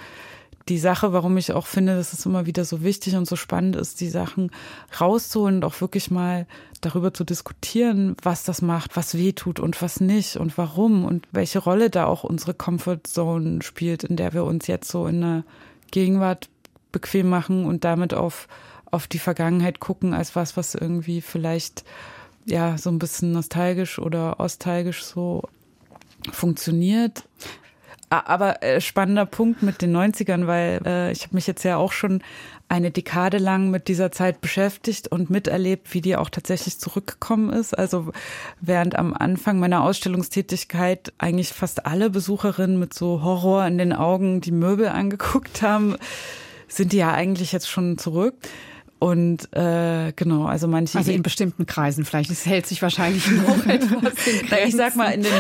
[0.70, 3.76] die Sache, warum ich auch finde, dass es immer wieder so wichtig und so spannend
[3.76, 4.52] ist, die Sachen
[5.00, 6.46] rauszuholen und auch wirklich mal
[6.82, 11.28] darüber zu diskutieren, was das macht, was weh tut und was nicht und warum und
[11.32, 15.22] welche Rolle da auch unsere Comfort Zone spielt, in der wir uns jetzt so in
[15.22, 15.44] der
[15.92, 16.50] Gegenwart
[16.92, 18.48] bequem machen und damit auf,
[18.92, 21.84] auf die Vergangenheit gucken als was, was irgendwie vielleicht
[22.46, 25.44] ja so ein bisschen nostalgisch oder ostalgisch so
[26.32, 27.24] funktioniert.
[28.10, 31.92] Aber äh, spannender Punkt mit den 90ern, weil äh, ich habe mich jetzt ja auch
[31.92, 32.24] schon
[32.70, 37.78] eine Dekade lang mit dieser Zeit beschäftigt und miterlebt, wie die auch tatsächlich zurückgekommen ist.
[37.78, 38.12] Also
[38.62, 44.40] während am Anfang meiner Ausstellungstätigkeit eigentlich fast alle Besucherinnen mit so Horror in den Augen
[44.40, 45.98] die Möbel angeguckt haben,
[46.70, 48.36] sind die ja eigentlich jetzt schon zurück.
[49.00, 50.98] Und äh, genau, also manche.
[50.98, 52.32] Also in bestimmten Kreisen vielleicht.
[52.32, 54.14] Es hält sich wahrscheinlich noch etwas.
[54.66, 55.32] ich sag mal, in den,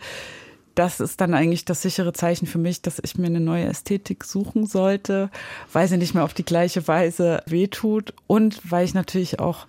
[0.75, 4.23] Das ist dann eigentlich das sichere Zeichen für mich, dass ich mir eine neue Ästhetik
[4.23, 5.30] suchen sollte,
[5.73, 9.67] weil sie nicht mehr auf die gleiche Weise wehtut und weil ich natürlich auch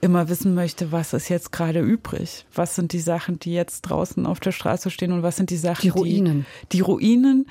[0.00, 2.46] immer wissen möchte, was ist jetzt gerade übrig?
[2.54, 5.56] Was sind die Sachen, die jetzt draußen auf der Straße stehen und was sind die
[5.56, 7.46] Sachen, die Ruinen, die, die Ruinen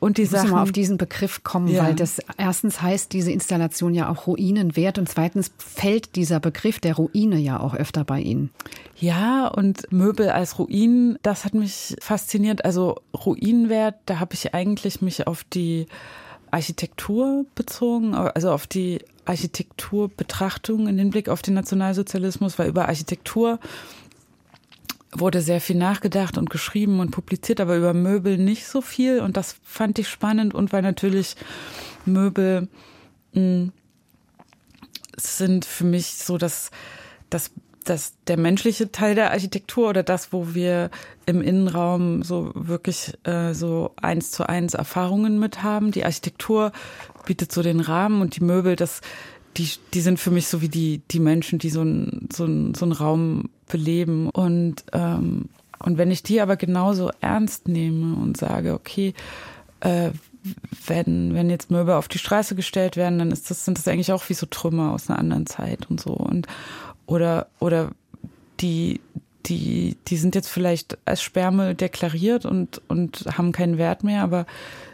[0.00, 0.50] und die ich Sachen.
[0.50, 1.84] mal auf diesen Begriff kommen, ja.
[1.84, 6.94] weil das erstens heißt diese Installation ja auch Ruinenwert und zweitens fällt dieser Begriff der
[6.94, 8.50] Ruine ja auch öfter bei Ihnen.
[8.96, 12.64] Ja, und Möbel als Ruinen, das hat mich fasziniert.
[12.64, 15.86] Also Ruinenwert, da habe ich eigentlich mich auf die
[16.50, 23.58] Architektur bezogen, also auf die Architekturbetrachtung in Hinblick auf den Nationalsozialismus, weil über Architektur
[25.12, 29.20] wurde sehr viel nachgedacht und geschrieben und publiziert, aber über Möbel nicht so viel.
[29.20, 31.36] Und das fand ich spannend und weil natürlich
[32.04, 32.68] Möbel
[33.32, 33.72] mh, hm,
[35.16, 36.70] sind für mich so das,
[37.30, 37.50] das
[37.88, 40.90] das der menschliche Teil der Architektur oder das, wo wir
[41.26, 45.90] im Innenraum so wirklich äh, so eins zu eins Erfahrungen mit haben.
[45.90, 46.72] Die Architektur
[47.26, 49.00] bietet so den Rahmen und die Möbel, das
[49.56, 52.74] die, die sind für mich so wie die, die Menschen, die so einen so ein,
[52.74, 54.30] so einen Raum beleben.
[54.30, 55.48] Und, ähm,
[55.78, 59.14] und wenn ich die aber genauso ernst nehme und sage, okay,
[59.80, 60.10] äh,
[60.86, 64.12] wenn, wenn jetzt Möbel auf die Straße gestellt werden, dann ist das, sind das eigentlich
[64.12, 66.12] auch wie so Trümmer aus einer anderen Zeit und so.
[66.12, 66.46] Und
[67.08, 67.90] oder, oder
[68.60, 69.00] die,
[69.46, 74.46] die, die sind jetzt vielleicht als Sperrmüll deklariert und, und haben keinen Wert mehr, aber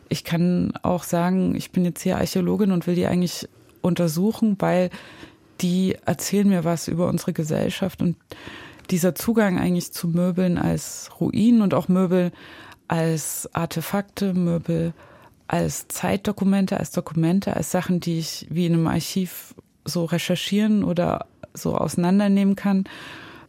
[0.09, 3.49] ich kann auch sagen, ich bin jetzt hier Archäologin und will die eigentlich
[3.83, 4.91] untersuchen, weil
[5.61, 8.17] die erzählen mir was über unsere Gesellschaft und
[8.91, 12.31] dieser Zugang eigentlich zu Möbeln als Ruinen und auch Möbel
[12.87, 14.93] als Artefakte, Möbel
[15.49, 19.55] als Zeitdokumente, als Dokumente, als Sachen, die ich wie in einem Archiv
[19.85, 22.85] so recherchieren oder so auseinandernehmen kann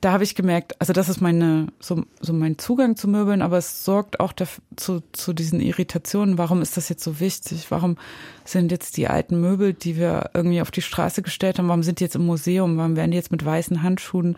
[0.05, 3.57] da habe ich gemerkt, also das ist meine, so, so mein Zugang zu Möbeln, aber
[3.57, 6.37] es sorgt auch dafür, zu, zu diesen Irritationen.
[6.37, 7.71] Warum ist das jetzt so wichtig?
[7.71, 7.97] Warum
[8.43, 11.99] sind jetzt die alten Möbel, die wir irgendwie auf die Straße gestellt haben, warum sind
[11.99, 12.77] die jetzt im Museum?
[12.77, 14.37] Warum werden die jetzt mit weißen Handschuhen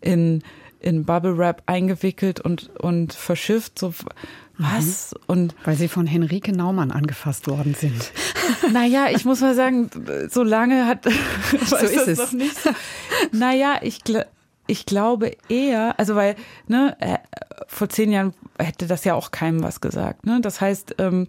[0.00, 0.42] in,
[0.82, 3.78] in Bubble Wrap eingewickelt und, und verschifft?
[3.78, 3.94] So,
[4.58, 5.12] was?
[5.12, 5.20] Mhm.
[5.26, 8.12] Und Weil sie von Henrike Naumann angefasst worden sind.
[8.72, 9.88] Naja, ich muss mal sagen,
[10.28, 11.04] so lange hat
[11.64, 12.56] so ist es noch nicht.
[13.30, 14.26] Naja, ich glaube
[14.66, 17.18] ich glaube eher, also weil, ne, äh,
[17.66, 20.24] vor zehn Jahren hätte das ja auch keinem was gesagt.
[20.24, 20.40] Ne?
[20.40, 21.26] Das heißt, ähm,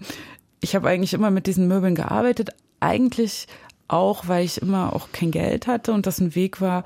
[0.62, 3.48] ich habe eigentlich immer mit diesen Möbeln gearbeitet, eigentlich
[3.88, 6.84] auch, weil ich immer auch kein Geld hatte und das ein Weg war,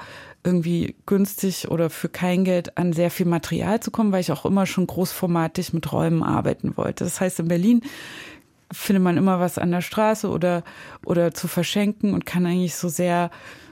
[0.48, 4.46] irgendwie günstig oder für kein Geld an sehr viel Material zu kommen, weil ich auch
[4.46, 7.04] immer schon großformatig mit Räumen arbeiten wollte.
[7.04, 7.82] Das heißt, in Berlin
[8.72, 10.64] findet man immer was an der Straße oder,
[11.06, 13.30] oder zu verschenken und kann eigentlich so sehr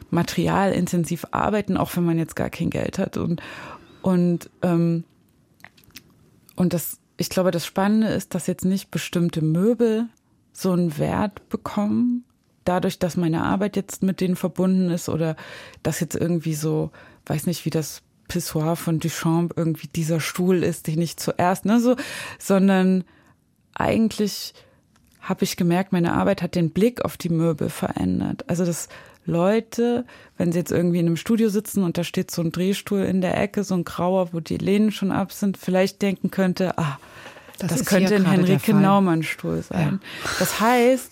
[0.10, 3.16] materialintensiv arbeiten, auch wenn man jetzt gar kein Geld hat.
[3.16, 3.42] Und,
[4.02, 5.06] und, ähm,
[6.58, 10.08] und das, ich glaube, das Spannende ist, dass jetzt nicht bestimmte Möbel
[10.52, 12.26] so einen Wert bekommen,
[12.66, 15.36] dadurch, dass meine Arbeit jetzt mit denen verbunden ist oder
[15.84, 16.91] dass jetzt irgendwie so,
[17.26, 21.80] weiß nicht, wie das Pissoir von Duchamp irgendwie dieser Stuhl ist, den ich zuerst, ne,
[21.80, 21.95] so,
[22.39, 23.03] sondern
[23.74, 24.53] eigentlich
[25.22, 28.45] habe ich gemerkt, meine Arbeit hat den Blick auf die Möbel verändert.
[28.47, 28.89] Also das
[29.26, 30.05] Leute,
[30.38, 33.22] wenn sie jetzt irgendwie in einem Studio sitzen und da steht so ein Drehstuhl in
[33.22, 36.99] der Ecke, so ein grauer, wo die Lehnen schon ab sind, vielleicht denken könnte, ah,
[37.57, 39.99] das, das könnte ein Henrike Naumann-Stuhl sein.
[40.01, 40.30] Ja.
[40.39, 41.11] Das heißt,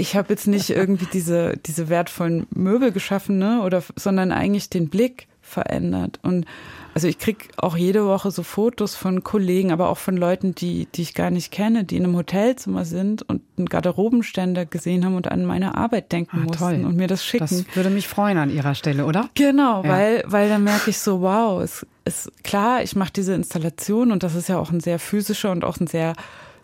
[0.00, 4.88] ich habe jetzt nicht irgendwie diese, diese wertvollen Möbel geschaffen, ne, oder, sondern eigentlich den
[4.88, 6.18] Blick verändert.
[6.22, 6.46] Und
[6.94, 10.86] also ich krieg auch jede Woche so Fotos von Kollegen, aber auch von Leuten, die,
[10.94, 15.16] die ich gar nicht kenne, die in einem Hotelzimmer sind und einen Garderobenständer gesehen haben
[15.16, 16.84] und an meine Arbeit denken ah, mussten toll.
[16.84, 17.46] und mir das schicken.
[17.66, 19.28] Das würde mich freuen an Ihrer Stelle, oder?
[19.34, 19.88] Genau, ja.
[19.88, 24.22] weil, weil dann merke ich so, wow, es ist klar, ich mache diese Installation und
[24.22, 26.14] das ist ja auch ein sehr physischer und auch ein sehr,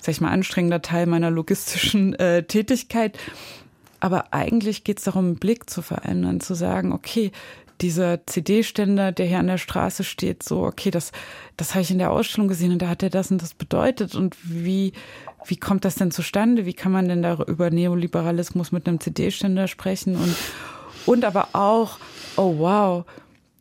[0.07, 3.19] sag ich mal, anstrengender Teil meiner logistischen äh, Tätigkeit.
[3.99, 7.33] Aber eigentlich geht es darum, Blick zu verändern, zu sagen, okay,
[7.81, 11.13] dieser CD-Ständer, der hier an der Straße steht, so, okay, das,
[11.57, 14.15] das habe ich in der Ausstellung gesehen und da hat er das und das bedeutet
[14.15, 14.93] und wie,
[15.45, 16.67] wie kommt das denn zustande?
[16.67, 20.37] Wie kann man denn da über Neoliberalismus mit einem CD-Ständer sprechen und,
[21.05, 21.99] und aber auch,
[22.37, 23.05] oh wow,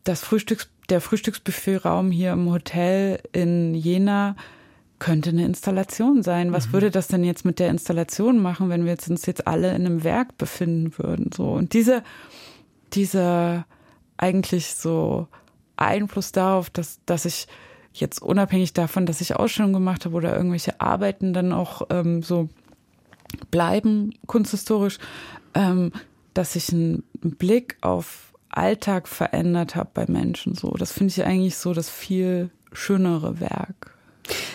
[0.04, 4.36] das Frühstücks, der Frühstücksbuffetraum hier im Hotel in Jena,
[4.98, 6.52] könnte eine Installation sein.
[6.52, 6.72] Was mhm.
[6.74, 9.86] würde das denn jetzt mit der Installation machen, wenn wir jetzt uns jetzt alle in
[9.86, 11.30] einem Werk befinden würden?
[11.34, 12.02] So und diese,
[12.92, 13.66] dieser
[14.16, 15.28] eigentlich so
[15.76, 17.46] Einfluss darauf, dass, dass ich
[17.92, 22.48] jetzt unabhängig davon, dass ich Ausstellungen gemacht habe oder irgendwelche Arbeiten dann auch ähm, so
[23.50, 24.98] bleiben, kunsthistorisch,
[25.54, 25.92] ähm,
[26.34, 30.54] dass ich einen Blick auf Alltag verändert habe bei Menschen.
[30.54, 33.95] So, das finde ich eigentlich so das viel schönere Werk.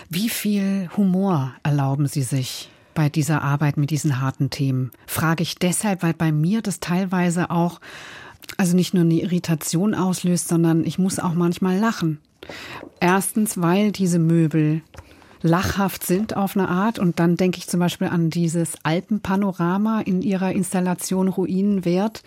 [0.10, 4.92] Wie viel Humor erlauben Sie sich bei dieser Arbeit mit diesen harten Themen?
[5.08, 7.80] Frage ich deshalb, weil bei mir das teilweise auch
[8.58, 12.20] also nicht nur eine Irritation auslöst, sondern ich muss auch manchmal lachen.
[13.00, 14.82] Erstens, weil diese Möbel
[15.42, 17.00] lachhaft sind auf eine Art.
[17.00, 22.24] Und dann denke ich zum Beispiel an dieses Alpenpanorama in ihrer Installation Ruinenwert,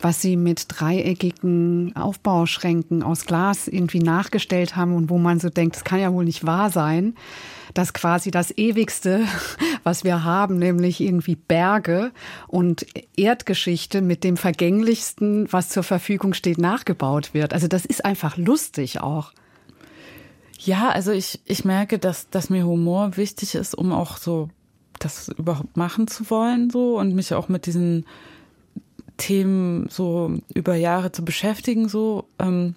[0.00, 5.76] was sie mit dreieckigen Aufbauschränken aus Glas irgendwie nachgestellt haben und wo man so denkt,
[5.76, 7.14] das kann ja wohl nicht wahr sein
[7.74, 9.24] dass quasi das Ewigste,
[9.84, 12.12] was wir haben, nämlich irgendwie Berge
[12.48, 12.86] und
[13.16, 17.52] Erdgeschichte mit dem Vergänglichsten, was zur Verfügung steht, nachgebaut wird.
[17.52, 19.32] Also das ist einfach lustig auch.
[20.58, 24.50] Ja, also ich, ich merke, dass, dass mir Humor wichtig ist, um auch so
[24.98, 28.04] das überhaupt machen zu wollen, so und mich auch mit diesen
[29.20, 32.74] Themen so über Jahre zu beschäftigen, so ähm,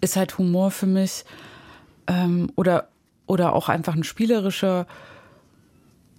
[0.00, 1.24] ist halt Humor für mich
[2.06, 2.88] ähm, oder
[3.26, 4.86] oder auch einfach ein spielerischer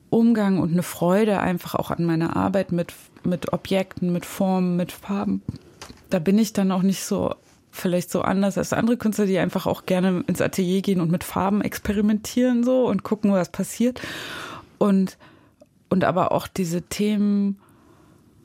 [0.09, 2.93] Umgang und eine Freude einfach auch an meiner Arbeit mit,
[3.23, 5.41] mit Objekten, mit Formen, mit Farben.
[6.09, 7.35] Da bin ich dann auch nicht so
[7.71, 11.23] vielleicht so anders als andere Künstler, die einfach auch gerne ins Atelier gehen und mit
[11.23, 14.01] Farben experimentieren so und gucken, was passiert.
[14.77, 15.17] Und
[15.93, 17.59] und aber auch diese Themen,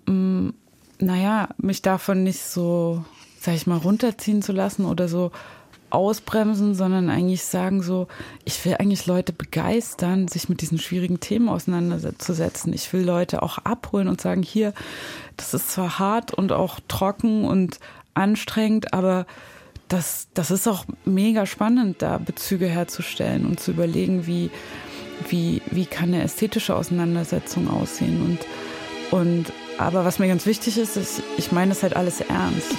[0.06, 0.50] mm,
[0.98, 3.04] naja, mich davon nicht so,
[3.40, 5.30] sag ich mal, runterziehen zu lassen oder so
[5.90, 8.08] ausbremsen, sondern eigentlich sagen so,
[8.44, 12.72] ich will eigentlich Leute begeistern, sich mit diesen schwierigen Themen auseinanderzusetzen.
[12.72, 14.74] Ich will Leute auch abholen und sagen, hier,
[15.36, 17.78] das ist zwar hart und auch trocken und
[18.14, 19.26] anstrengend, aber
[19.88, 24.50] das, das ist auch mega spannend, da Bezüge herzustellen und zu überlegen, wie,
[25.28, 28.38] wie, wie kann eine ästhetische Auseinandersetzung aussehen.
[29.10, 32.74] Und, und aber was mir ganz wichtig ist, ist, ich meine das halt alles ernst.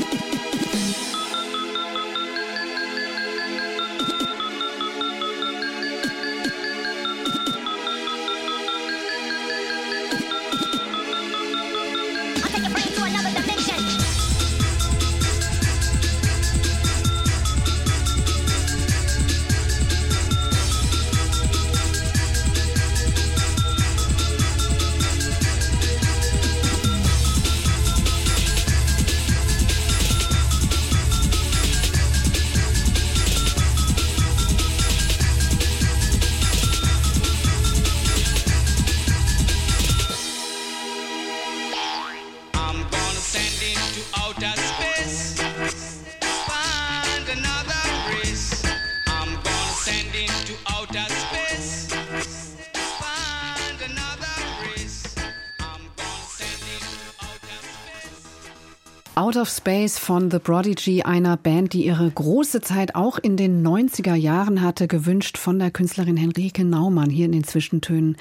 [59.29, 63.63] Out of Space von The Prodigy, einer Band, die ihre große Zeit auch in den
[63.63, 68.17] 90er Jahren hatte, gewünscht von der Künstlerin Henrike Naumann hier in den Zwischentönen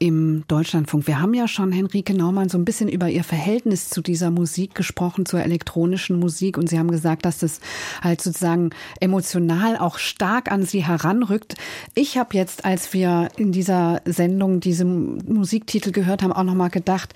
[0.00, 1.06] im Deutschlandfunk.
[1.06, 4.74] Wir haben ja schon Henrike Naumann so ein bisschen über ihr Verhältnis zu dieser Musik
[4.74, 7.60] gesprochen, zur elektronischen Musik und Sie haben gesagt, dass das
[8.02, 11.54] halt sozusagen emotional auch stark an Sie heranrückt.
[11.94, 16.66] Ich habe jetzt, als wir in dieser Sendung diese Musiktitel gehört haben, auch noch mal
[16.66, 17.14] gedacht,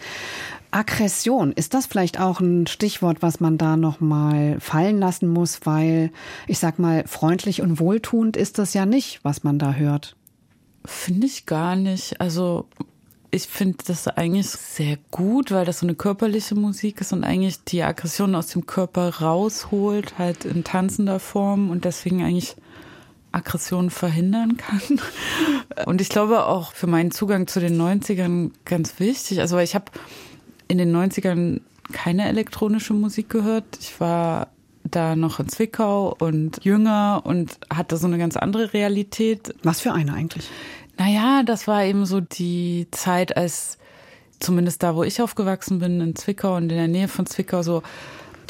[0.72, 5.60] Aggression, ist das vielleicht auch ein Stichwort, was man da noch mal fallen lassen muss,
[5.64, 6.10] weil
[6.46, 10.16] ich sag mal, freundlich und wohltuend ist das ja nicht, was man da hört.
[10.84, 12.20] Finde ich gar nicht.
[12.20, 12.66] Also
[13.30, 17.62] ich finde das eigentlich sehr gut, weil das so eine körperliche Musik ist und eigentlich
[17.64, 22.56] die Aggression aus dem Körper rausholt, halt in tanzender Form und deswegen eigentlich
[23.30, 25.00] Aggression verhindern kann.
[25.86, 29.40] Und ich glaube auch für meinen Zugang zu den 90ern ganz wichtig.
[29.40, 29.86] Also ich habe
[30.72, 31.60] in den 90ern
[31.92, 33.64] keine elektronische Musik gehört.
[33.78, 34.48] Ich war
[34.84, 39.54] da noch in Zwickau und jünger und hatte so eine ganz andere Realität.
[39.62, 40.48] Was für eine eigentlich?
[40.96, 43.78] Naja, das war eben so die Zeit, als
[44.40, 47.82] zumindest da, wo ich aufgewachsen bin, in Zwickau und in der Nähe von Zwickau, so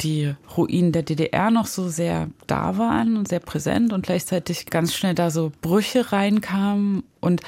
[0.01, 4.93] die Ruinen der DDR noch so sehr da waren und sehr präsent und gleichzeitig ganz
[4.95, 7.41] schnell da so Brüche reinkamen und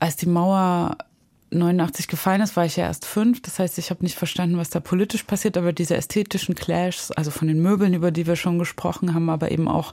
[0.00, 0.98] als die Mauer
[1.54, 3.42] 89 gefallen ist, war ich ja erst fünf.
[3.42, 7.30] Das heißt, ich habe nicht verstanden, was da politisch passiert, aber diese ästhetischen Clashs, also
[7.30, 9.92] von den Möbeln, über die wir schon gesprochen haben, aber eben auch,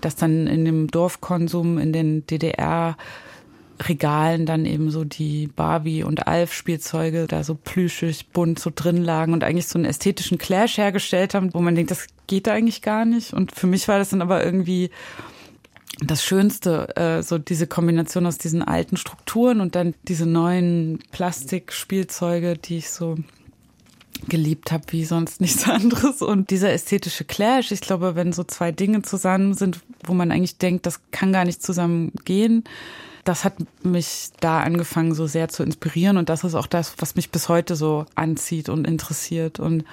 [0.00, 2.96] dass dann in dem Dorfkonsum in den DDR
[3.80, 9.04] Regalen dann eben so die Barbie und Alf Spielzeuge da so plüschig bunt so drin
[9.04, 12.82] lagen und eigentlich so einen ästhetischen Clash hergestellt haben, wo man denkt, das geht eigentlich
[12.82, 13.32] gar nicht.
[13.32, 14.90] Und für mich war das dann aber irgendwie
[16.00, 22.56] das Schönste, äh, so diese Kombination aus diesen alten Strukturen und dann diese neuen Plastikspielzeuge,
[22.56, 23.16] die ich so
[24.28, 26.22] geliebt habe wie sonst nichts anderes.
[26.22, 30.58] Und dieser ästhetische Clash, ich glaube, wenn so zwei Dinge zusammen sind, wo man eigentlich
[30.58, 32.64] denkt, das kann gar nicht zusammen gehen,
[33.24, 36.16] das hat mich da angefangen, so sehr zu inspirieren.
[36.16, 39.60] Und das ist auch das, was mich bis heute so anzieht und interessiert.
[39.60, 39.84] Und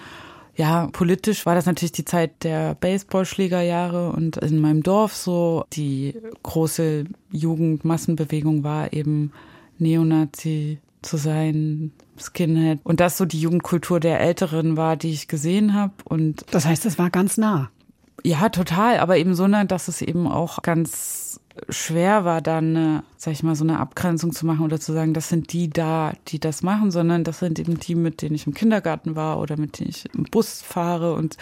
[0.56, 5.66] ja, politisch war das natürlich die Zeit der Baseballschlägerjahre und in meinem Dorf so.
[5.74, 9.32] Die große Jugendmassenbewegung war eben
[9.78, 12.80] Neonazi zu sein, Skinhead.
[12.84, 16.86] Und das so die Jugendkultur der Älteren war, die ich gesehen habe und das heißt,
[16.86, 17.70] es war ganz nah.
[18.24, 21.40] Ja, total, aber eben so nah, dass es eben auch ganz
[21.70, 25.14] schwer war, dann, eine, sag ich mal, so eine Abgrenzung zu machen oder zu sagen,
[25.14, 28.48] das sind die da, die das machen, sondern das sind eben die, mit denen ich
[28.48, 31.38] im Kindergarten war oder mit denen ich im Bus fahre und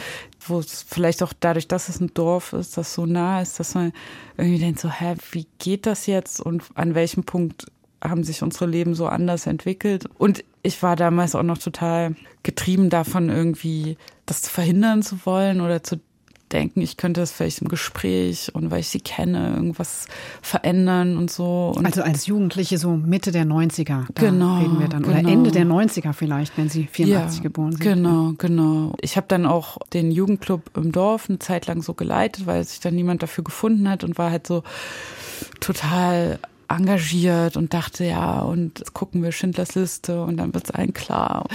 [0.48, 3.76] wo es vielleicht auch dadurch, dass es ein Dorf ist, das so nah ist, dass
[3.76, 3.92] man
[4.38, 7.66] irgendwie denkt so, hä, wie geht das jetzt und an welchem Punkt
[8.04, 10.10] haben sich unsere Leben so anders entwickelt.
[10.18, 15.84] Und ich war damals auch noch total getrieben davon, irgendwie das verhindern zu wollen oder
[15.84, 16.02] zu
[16.54, 20.08] denken, ich könnte das vielleicht im Gespräch und weil ich sie kenne, irgendwas
[20.42, 21.74] verändern und so.
[21.76, 25.04] Und also als Jugendliche so Mitte der 90er, da genau, reden wir dann.
[25.04, 25.30] Oder genau.
[25.30, 27.82] Ende der 90er vielleicht, wenn sie 84 ja, geboren sind.
[27.82, 28.94] Genau, genau.
[29.02, 32.80] Ich habe dann auch den Jugendclub im Dorf eine Zeit lang so geleitet, weil sich
[32.80, 34.64] dann niemand dafür gefunden hat und war halt so
[35.60, 36.40] total
[36.76, 41.46] engagiert und dachte, ja, und gucken wir Schindlers Liste und dann wird es allen klar.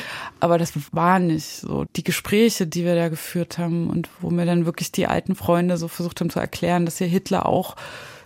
[0.40, 1.84] Aber das war nicht so.
[1.96, 5.76] Die Gespräche, die wir da geführt haben und wo mir dann wirklich die alten Freunde
[5.76, 7.76] so versucht haben zu erklären, dass hier Hitler auch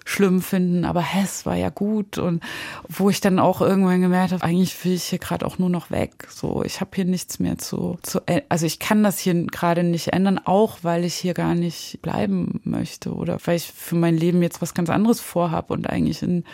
[0.04, 2.42] schlimm finden, aber Hess war ja gut und
[2.88, 5.90] wo ich dann auch irgendwann gemerkt habe, eigentlich will ich hier gerade auch nur noch
[5.90, 6.26] weg.
[6.28, 10.08] So, ich habe hier nichts mehr zu, zu, also ich kann das hier gerade nicht
[10.08, 14.42] ändern, auch weil ich hier gar nicht bleiben möchte oder weil ich für mein Leben
[14.42, 16.44] jetzt was ganz anderes vorhab und eigentlich in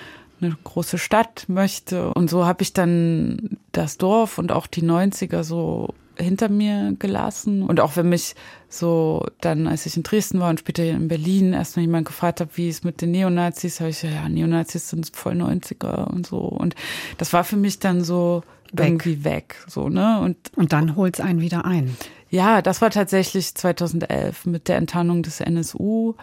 [0.41, 2.13] eine große Stadt möchte.
[2.15, 7.63] Und so habe ich dann das Dorf und auch die 90er so hinter mir gelassen.
[7.63, 8.35] Und auch wenn mich
[8.69, 12.51] so dann, als ich in Dresden war und später in Berlin, erstmal jemand gefragt hat,
[12.57, 16.39] wie es mit den Neonazis, habe ich ja, ja, Neonazis sind voll 90er und so.
[16.39, 16.75] Und
[17.19, 18.87] das war für mich dann so weg.
[18.87, 20.21] irgendwie weg, so, ne?
[20.21, 21.97] Und, und dann holt's einen wieder ein.
[22.31, 26.15] Ja, das war tatsächlich 2011 mit der Enttarnung des NSU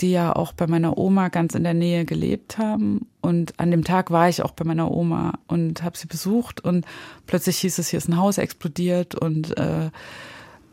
[0.00, 3.06] die ja auch bei meiner Oma ganz in der Nähe gelebt haben.
[3.20, 6.84] Und an dem Tag war ich auch bei meiner Oma und habe sie besucht und
[7.26, 9.90] plötzlich hieß es, hier ist ein Haus explodiert und äh,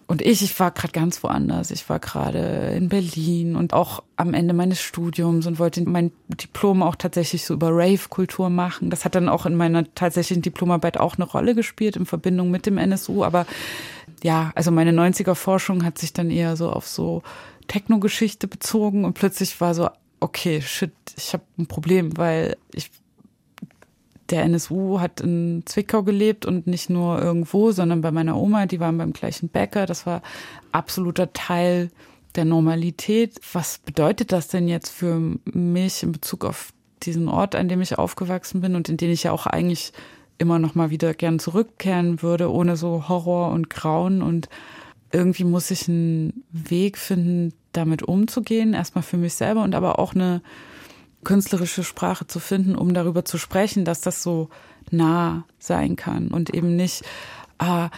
[0.09, 1.69] und ich, ich war gerade ganz woanders.
[1.69, 6.81] Ich war gerade in Berlin und auch am Ende meines Studiums und wollte mein Diplom
[6.81, 8.89] auch tatsächlich so über Rave-Kultur machen.
[8.89, 12.65] Das hat dann auch in meiner tatsächlichen Diplomarbeit auch eine Rolle gespielt in Verbindung mit
[12.65, 13.23] dem NSU.
[13.23, 13.45] Aber
[14.23, 17.21] ja, also meine 90er-Forschung hat sich dann eher so auf so
[17.69, 19.89] Techno-Geschichte bezogen und plötzlich war so,
[20.19, 22.91] okay, shit, ich habe ein Problem, weil ich
[24.29, 28.79] der NSU hat in Zwickau gelebt und nicht nur irgendwo, sondern bei meiner Oma, die
[28.79, 29.85] waren beim gleichen Bäcker.
[29.85, 30.21] Das war
[30.71, 31.89] absoluter Teil
[32.35, 33.39] der Normalität.
[33.53, 37.97] Was bedeutet das denn jetzt für mich in Bezug auf diesen Ort, an dem ich
[37.97, 39.93] aufgewachsen bin und in den ich ja auch eigentlich
[40.37, 44.47] immer noch mal wieder gern zurückkehren würde, ohne so Horror und Grauen und
[45.11, 50.13] irgendwie muss ich einen Weg finden, damit umzugehen, erstmal für mich selber und aber auch
[50.13, 50.41] eine
[51.23, 54.49] künstlerische Sprache zu finden, um darüber zu sprechen, dass das so
[54.91, 57.03] nah sein kann und eben nicht,
[57.57, 57.89] ah,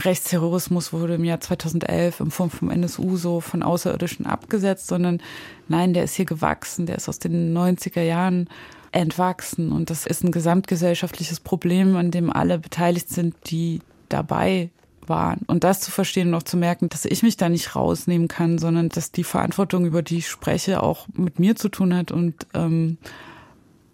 [0.00, 5.20] Rechtsterrorismus wurde im Jahr 2011 im Form vom NSU so von Außerirdischen abgesetzt, sondern
[5.68, 8.48] nein, der ist hier gewachsen, der ist aus den 90er Jahren
[8.92, 14.70] entwachsen und das ist ein gesamtgesellschaftliches Problem, an dem alle beteiligt sind, die dabei
[15.08, 15.40] waren.
[15.46, 18.58] Und das zu verstehen und auch zu merken, dass ich mich da nicht rausnehmen kann,
[18.58, 22.46] sondern dass die Verantwortung, über die ich spreche, auch mit mir zu tun hat und
[22.54, 22.98] ähm,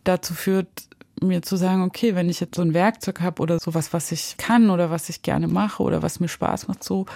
[0.05, 0.69] dazu führt,
[1.23, 4.37] mir zu sagen, okay, wenn ich jetzt so ein Werkzeug habe oder sowas, was ich
[4.39, 7.07] kann oder was ich gerne mache oder was mir Spaß macht, so,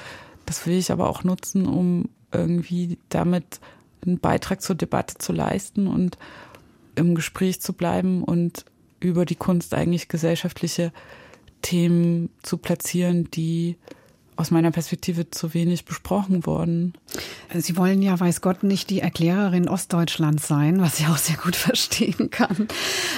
[0.47, 3.61] das will ich aber auch nutzen, um irgendwie damit
[4.05, 6.18] einen Beitrag zur Debatte zu leisten und
[6.97, 8.64] im Gespräch zu bleiben und
[9.01, 10.92] über die Kunst eigentlich gesellschaftliche
[11.65, 13.77] Themen zu platzieren, die
[14.37, 16.95] aus meiner Perspektive zu wenig besprochen wurden.
[17.55, 21.57] Sie wollen ja, weiß Gott, nicht die Erklärerin Ostdeutschlands sein, was ich auch sehr gut
[21.57, 22.69] verstehen kann.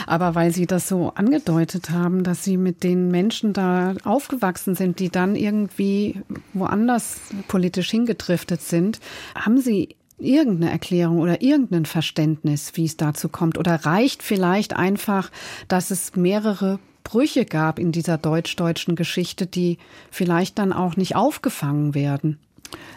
[0.06, 4.98] Aber weil Sie das so angedeutet haben, dass Sie mit den Menschen da aufgewachsen sind,
[5.00, 6.20] die dann irgendwie
[6.52, 7.18] woanders
[7.48, 9.00] politisch hingedriftet sind,
[9.34, 13.58] haben Sie irgendeine Erklärung oder irgendein Verständnis, wie es dazu kommt?
[13.58, 15.30] Oder reicht vielleicht einfach,
[15.68, 19.78] dass es mehrere Brüche gab in dieser deutsch-deutschen Geschichte, die
[20.10, 22.40] vielleicht dann auch nicht aufgefangen werden?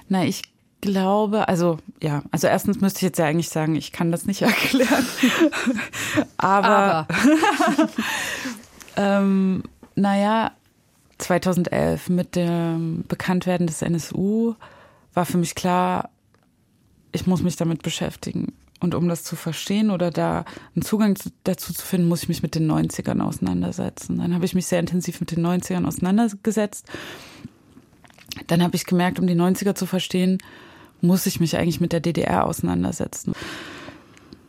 [0.08, 0.42] Na, ich
[0.82, 4.42] glaube, also ja, also erstens müsste ich jetzt ja eigentlich sagen, ich kann das nicht
[4.42, 5.06] erklären.
[6.38, 7.08] Aber, Aber.
[8.98, 9.62] ähm,
[9.94, 10.54] naja,
[11.20, 14.56] 2011 mit dem Bekanntwerden des NSU
[15.14, 16.10] war für mich klar,
[17.12, 18.54] ich muss mich damit beschäftigen.
[18.80, 22.42] Und um das zu verstehen oder da einen Zugang dazu zu finden, muss ich mich
[22.42, 24.20] mit den 90ern auseinandersetzen.
[24.20, 26.88] Dann habe ich mich sehr intensiv mit den 90ern auseinandergesetzt.
[28.48, 30.38] Dann habe ich gemerkt, um die 90er zu verstehen,
[31.02, 33.34] muss ich mich eigentlich mit der DDR auseinandersetzen.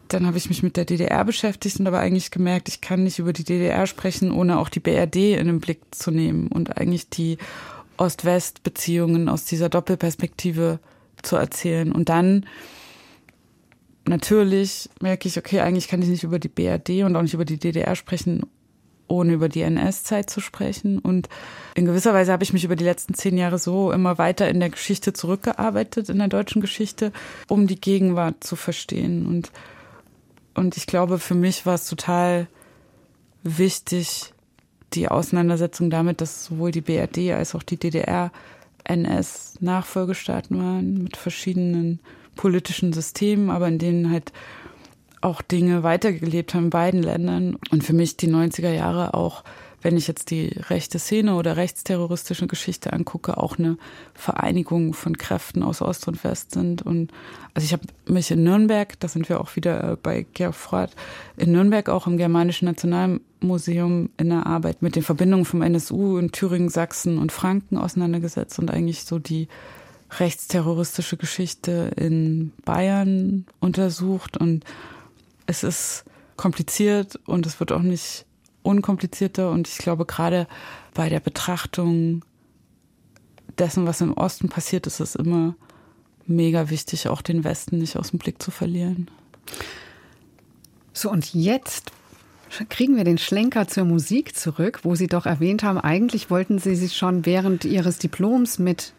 [0.09, 3.19] Dann habe ich mich mit der DDR beschäftigt und aber eigentlich gemerkt, ich kann nicht
[3.21, 7.09] über die DDR sprechen, ohne auch die BRD in den Blick zu nehmen und eigentlich
[7.09, 7.39] die
[7.97, 10.81] Ost-West-Beziehungen aus dieser Doppelperspektive
[11.23, 11.93] zu erzählen.
[11.93, 12.47] Und dann
[14.07, 17.45] natürlich merke ich, okay, eigentlich kann ich nicht über die BRD und auch nicht über
[17.45, 18.47] die DDR sprechen,
[19.09, 20.99] ohne über die NS-Zeit zu sprechen.
[20.99, 21.29] Und
[21.75, 24.61] in gewisser Weise habe ich mich über die letzten zehn Jahre so immer weiter in
[24.61, 27.13] der Geschichte zurückgearbeitet, in der deutschen Geschichte,
[27.49, 29.27] um die Gegenwart zu verstehen.
[29.27, 29.51] Und,
[30.55, 32.47] und ich glaube, für mich war es total
[33.43, 34.33] wichtig,
[34.95, 38.33] die Auseinandersetzung damit, dass sowohl die BRD als auch die DDR
[38.85, 42.01] NS-Nachfolgestaaten waren mit verschiedenen
[42.41, 44.33] politischen Systemen, aber in denen halt
[45.21, 47.59] auch Dinge weitergelebt haben in beiden Ländern.
[47.71, 49.45] Und für mich die 90er Jahre auch
[49.83, 53.79] wenn ich jetzt die rechte Szene oder rechtsterroristische Geschichte angucke, auch eine
[54.15, 56.83] Vereinigung von Kräften aus Ost und West sind.
[56.83, 57.13] Und
[57.55, 60.95] also ich habe mich in Nürnberg, da sind wir auch wieder bei Gerfrath,
[61.37, 66.31] in Nürnberg auch im Germanischen Nationalmuseum in der Arbeit mit den Verbindungen vom NSU in
[66.31, 69.49] Thüringen, Sachsen und Franken auseinandergesetzt und eigentlich so die
[70.19, 74.37] rechtsterroristische Geschichte in Bayern untersucht.
[74.37, 74.65] Und
[75.47, 76.05] es ist
[76.37, 78.27] kompliziert und es wird auch nicht
[78.63, 79.51] unkomplizierter.
[79.51, 80.47] Und ich glaube, gerade
[80.95, 82.25] bei der Betrachtung
[83.59, 85.55] dessen, was im Osten passiert, ist es immer
[86.27, 89.09] mega wichtig, auch den Westen nicht aus dem Blick zu verlieren.
[90.93, 91.93] So, und jetzt
[92.69, 96.75] kriegen wir den Schlenker zur Musik zurück, wo Sie doch erwähnt haben, eigentlich wollten Sie
[96.75, 98.93] sich schon während Ihres Diploms mit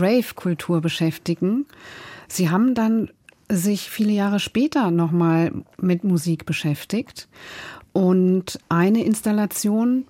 [0.00, 1.66] Rave-Kultur beschäftigen.
[2.28, 3.10] Sie haben dann
[3.50, 7.28] sich viele Jahre später nochmal mit Musik beschäftigt
[7.92, 10.04] und eine Installation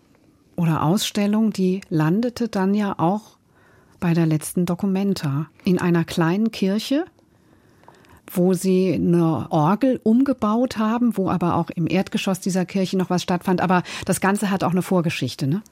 [0.57, 3.39] oder Ausstellung, die landete dann ja auch
[4.01, 7.05] bei der letzten Documenta in einer kleinen Kirche,
[8.30, 13.22] wo sie eine Orgel umgebaut haben, wo aber auch im Erdgeschoss dieser Kirche noch was
[13.22, 13.61] stattfand.
[13.61, 15.62] Aber das Ganze hat auch eine Vorgeschichte, ne?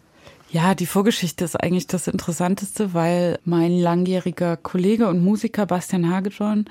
[0.51, 6.66] Ja, die Vorgeschichte ist eigentlich das Interessanteste, weil mein langjähriger Kollege und Musiker Bastian Hagedorn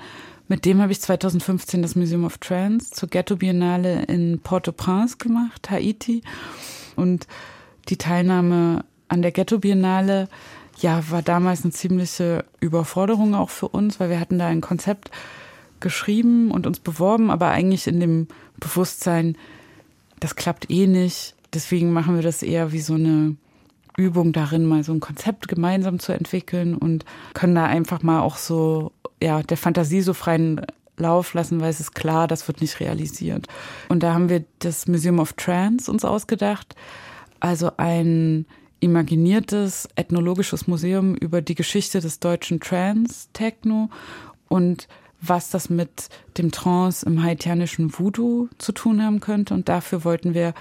[0.48, 5.70] mit dem habe ich 2015 das Museum of Trance zur Ghetto Biennale in Port-au-Prince gemacht,
[5.70, 6.22] Haiti.
[6.94, 7.26] Und
[7.88, 10.28] die Teilnahme an der Ghetto Biennale,
[10.78, 15.10] ja, war damals eine ziemliche Überforderung auch für uns, weil wir hatten da ein Konzept
[15.80, 19.36] geschrieben und uns beworben, aber eigentlich in dem Bewusstsein,
[20.20, 21.34] das klappt eh nicht.
[21.54, 23.36] Deswegen machen wir das eher wie so eine
[23.96, 28.36] Übung darin, mal so ein Konzept gemeinsam zu entwickeln und können da einfach mal auch
[28.36, 28.92] so
[29.22, 30.60] ja, der Fantasie so freien
[30.98, 33.46] Lauf lassen, weil es ist klar, das wird nicht realisiert.
[33.88, 36.74] Und da haben wir das Museum of Trance uns ausgedacht,
[37.40, 38.46] also ein
[38.80, 43.90] imaginiertes ethnologisches Museum über die Geschichte des deutschen Trance-Techno
[44.48, 44.88] und
[45.20, 49.54] was das mit dem Trance im haitianischen Voodoo zu tun haben könnte.
[49.54, 50.54] Und dafür wollten wir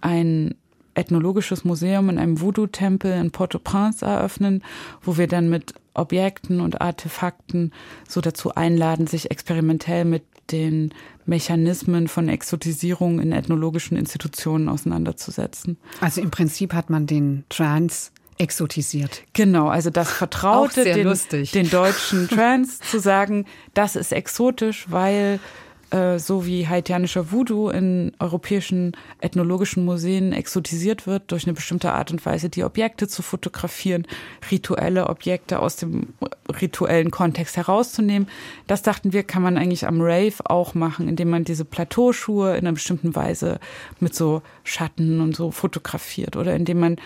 [0.00, 0.54] ein
[0.96, 4.62] ethnologisches Museum in einem Voodoo-Tempel in Port-au-Prince eröffnen,
[5.02, 7.72] wo wir dann mit Objekten und Artefakten
[8.08, 10.92] so dazu einladen, sich experimentell mit den
[11.24, 15.76] Mechanismen von Exotisierung in ethnologischen Institutionen auseinanderzusetzen.
[16.00, 19.22] Also im Prinzip hat man den Trans exotisiert.
[19.32, 21.18] Genau, also das Vertraute den,
[21.54, 25.40] den deutschen Trans zu sagen, das ist exotisch, weil
[25.90, 32.10] äh, so wie haitianischer Voodoo in europäischen ethnologischen Museen exotisiert wird, durch eine bestimmte Art
[32.10, 34.06] und Weise die Objekte zu fotografieren,
[34.50, 36.08] rituelle Objekte aus dem
[36.60, 38.28] rituellen Kontext herauszunehmen.
[38.66, 42.66] Das dachten wir, kann man eigentlich am Rave auch machen, indem man diese Plateauschuhe in
[42.66, 43.60] einer bestimmten Weise
[44.00, 46.96] mit so Schatten und so fotografiert oder indem man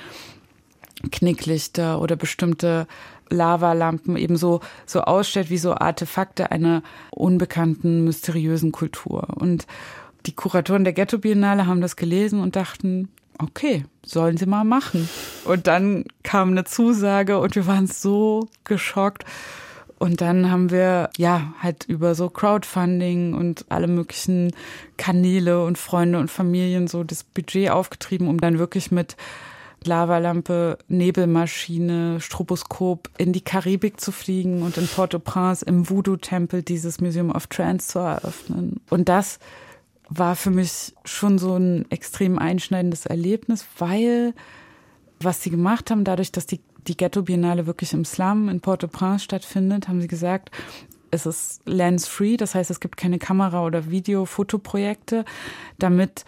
[1.10, 2.86] Knicklichter oder bestimmte
[3.30, 9.28] Lavalampen eben so, so ausstellt wie so Artefakte einer unbekannten, mysteriösen Kultur.
[9.36, 9.66] Und
[10.26, 13.08] die Kuratoren der Ghetto Biennale haben das gelesen und dachten,
[13.38, 15.08] okay, sollen sie mal machen.
[15.44, 19.24] Und dann kam eine Zusage und wir waren so geschockt.
[19.98, 24.52] Und dann haben wir ja halt über so Crowdfunding und alle möglichen
[24.96, 29.16] Kanäle und Freunde und Familien so das Budget aufgetrieben, um dann wirklich mit
[29.86, 37.30] Lavalampe, Nebelmaschine, Stroboskop in die Karibik zu fliegen und in Port-au-Prince im Voodoo-Tempel dieses Museum
[37.30, 38.80] of Trance zu eröffnen.
[38.90, 39.38] Und das
[40.08, 44.34] war für mich schon so ein extrem einschneidendes Erlebnis, weil
[45.22, 49.86] was sie gemacht haben, dadurch, dass die, die Ghetto-Biennale wirklich im Slum in Port-au-Prince stattfindet,
[49.88, 50.50] haben sie gesagt,
[51.10, 55.24] es ist lens-free, das heißt, es gibt keine Kamera- oder Video-Fotoprojekte,
[55.78, 56.24] damit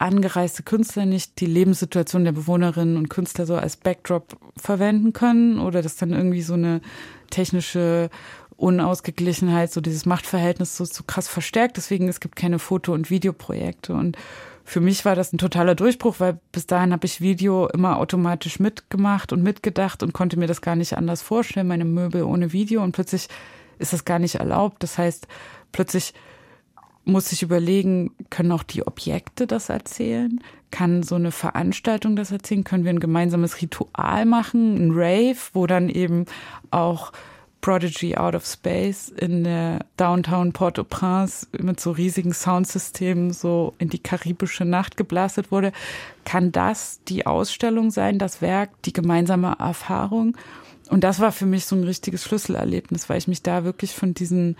[0.00, 5.82] angereiste Künstler nicht die Lebenssituation der Bewohnerinnen und Künstler so als Backdrop verwenden können oder
[5.82, 6.80] dass dann irgendwie so eine
[7.28, 8.08] technische
[8.56, 11.76] Unausgeglichenheit, so dieses Machtverhältnis so, so krass verstärkt.
[11.76, 13.92] Deswegen es gibt keine Foto- und Videoprojekte.
[13.92, 14.16] Und
[14.64, 18.58] für mich war das ein totaler Durchbruch, weil bis dahin habe ich Video immer automatisch
[18.58, 22.82] mitgemacht und mitgedacht und konnte mir das gar nicht anders vorstellen, meine Möbel ohne Video.
[22.82, 23.28] Und plötzlich
[23.78, 24.82] ist das gar nicht erlaubt.
[24.82, 25.26] Das heißt,
[25.72, 26.14] plötzlich
[27.04, 30.40] muss ich überlegen, können auch die Objekte das erzählen?
[30.70, 32.64] Kann so eine Veranstaltung das erzählen?
[32.64, 36.26] Können wir ein gemeinsames Ritual machen, ein Rave, wo dann eben
[36.70, 37.12] auch
[37.60, 43.98] Prodigy Out of Space in der Downtown Port-au-Prince mit so riesigen Soundsystemen so in die
[43.98, 45.72] karibische Nacht geblastet wurde.
[46.24, 50.36] Kann das die Ausstellung sein, das Werk, die gemeinsame Erfahrung?
[50.88, 54.14] Und das war für mich so ein richtiges Schlüsselerlebnis, weil ich mich da wirklich von
[54.14, 54.56] diesen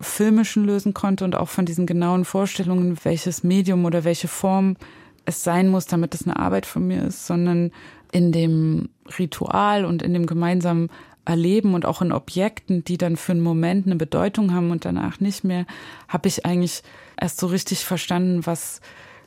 [0.00, 4.76] filmischen lösen konnte und auch von diesen genauen Vorstellungen, welches Medium oder welche Form
[5.24, 7.70] es sein muss, damit es eine Arbeit von mir ist, sondern
[8.12, 8.88] in dem
[9.18, 10.90] Ritual und in dem gemeinsamen
[11.24, 15.20] Erleben und auch in Objekten, die dann für einen Moment eine Bedeutung haben und danach
[15.20, 15.64] nicht mehr,
[16.06, 16.82] habe ich eigentlich
[17.18, 18.80] erst so richtig verstanden, was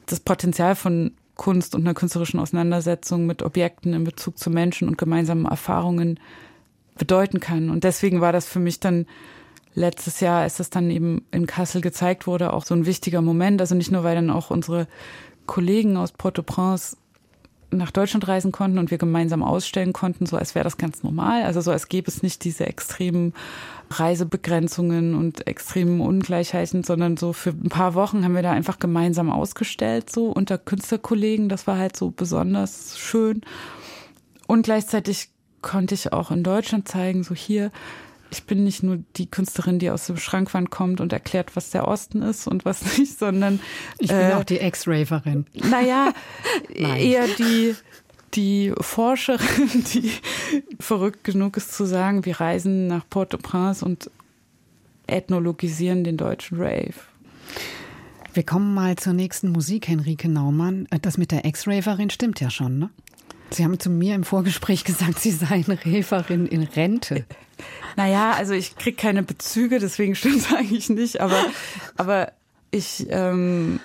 [0.05, 4.97] das Potenzial von Kunst und einer künstlerischen Auseinandersetzung mit Objekten in Bezug zu Menschen und
[4.97, 6.19] gemeinsamen Erfahrungen
[6.97, 7.69] bedeuten kann.
[7.69, 9.05] Und deswegen war das für mich dann
[9.77, 13.61] letztes Jahr, als das dann eben in Kassel gezeigt wurde, auch so ein wichtiger Moment.
[13.61, 14.87] Also nicht nur, weil dann auch unsere
[15.45, 16.97] Kollegen aus Port-au-Prince
[17.69, 21.43] nach Deutschland reisen konnten und wir gemeinsam ausstellen konnten, so als wäre das ganz normal.
[21.43, 23.33] Also so als gäbe es nicht diese extremen
[23.91, 29.29] Reisebegrenzungen und extremen Ungleichheiten, sondern so für ein paar Wochen haben wir da einfach gemeinsam
[29.29, 31.49] ausgestellt, so unter Künstlerkollegen.
[31.49, 33.41] Das war halt so besonders schön.
[34.47, 35.29] Und gleichzeitig
[35.61, 37.71] konnte ich auch in Deutschland zeigen, so hier,
[38.29, 41.87] ich bin nicht nur die Künstlerin, die aus dem Schrankwand kommt und erklärt, was der
[41.87, 43.59] Osten ist und was nicht, sondern
[43.99, 45.45] ich bin äh, auch die Ex-Raverin.
[45.53, 46.13] Naja,
[46.73, 47.75] eher die
[48.33, 50.11] die Forscherin, die
[50.79, 54.11] verrückt genug ist zu sagen, wir reisen nach Port-au-Prince und
[55.07, 56.93] ethnologisieren den deutschen Rave.
[58.33, 60.87] Wir kommen mal zur nächsten Musik, Henrike Naumann.
[61.01, 62.89] Das mit der Ex-Raverin stimmt ja schon, ne?
[63.49, 67.25] Sie haben zu mir im Vorgespräch gesagt, Sie seien Referin in Rente.
[67.95, 71.45] Naja, also ich kriege keine Bezüge, deswegen stimmt es eigentlich nicht, aber,
[71.95, 72.31] aber
[72.71, 73.79] ich, ähm,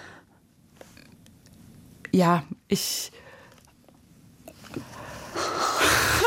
[2.13, 3.11] ja, ich.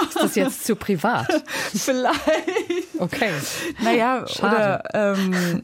[0.07, 1.27] Ist das jetzt zu privat?
[1.73, 2.19] Vielleicht.
[2.97, 3.31] Okay.
[3.81, 4.83] Naja, Schade.
[4.91, 5.15] oder.
[5.17, 5.63] Ähm,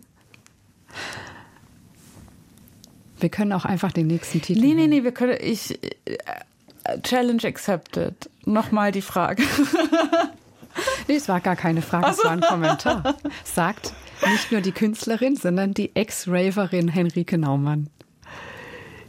[3.20, 4.62] wir können auch einfach den nächsten Titel.
[4.62, 5.38] Nee, nee, nee, wir können.
[5.40, 5.80] Ich.
[7.04, 8.30] Challenge accepted.
[8.46, 9.44] Nochmal die Frage.
[11.08, 13.16] nee, es war gar keine Frage, es war ein Kommentar.
[13.44, 13.94] Sagt
[14.30, 17.90] nicht nur die Künstlerin, sondern die Ex-Raverin Henrike Naumann.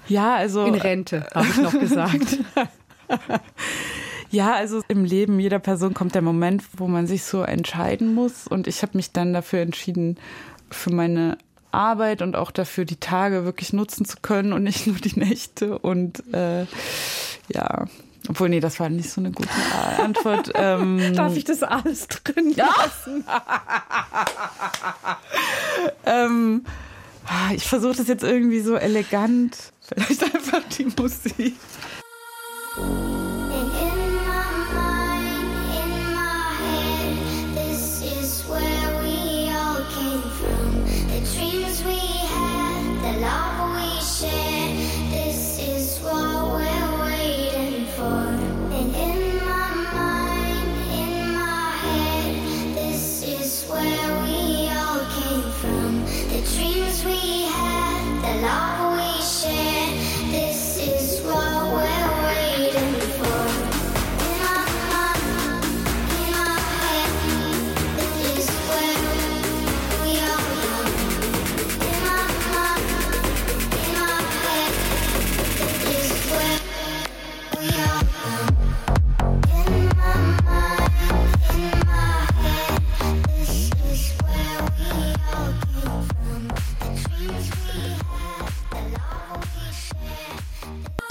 [0.09, 0.65] Ja, also.
[0.65, 2.39] In Rente, habe ich noch gesagt.
[4.33, 8.47] Ja, also im Leben jeder Person kommt der Moment, wo man sich so entscheiden muss.
[8.47, 10.17] Und ich habe mich dann dafür entschieden,
[10.71, 11.37] für meine
[11.71, 15.79] Arbeit und auch dafür die Tage wirklich nutzen zu können und nicht nur die Nächte.
[15.79, 16.65] Und äh,
[17.53, 17.85] ja,
[18.29, 19.49] obwohl, nee, das war nicht so eine gute
[19.99, 20.51] Antwort.
[20.63, 23.25] Ähm, Darf ich das alles drin lassen?
[26.07, 26.65] ähm,
[27.55, 29.57] ich versuche das jetzt irgendwie so elegant.
[29.81, 31.57] Vielleicht einfach die Musik.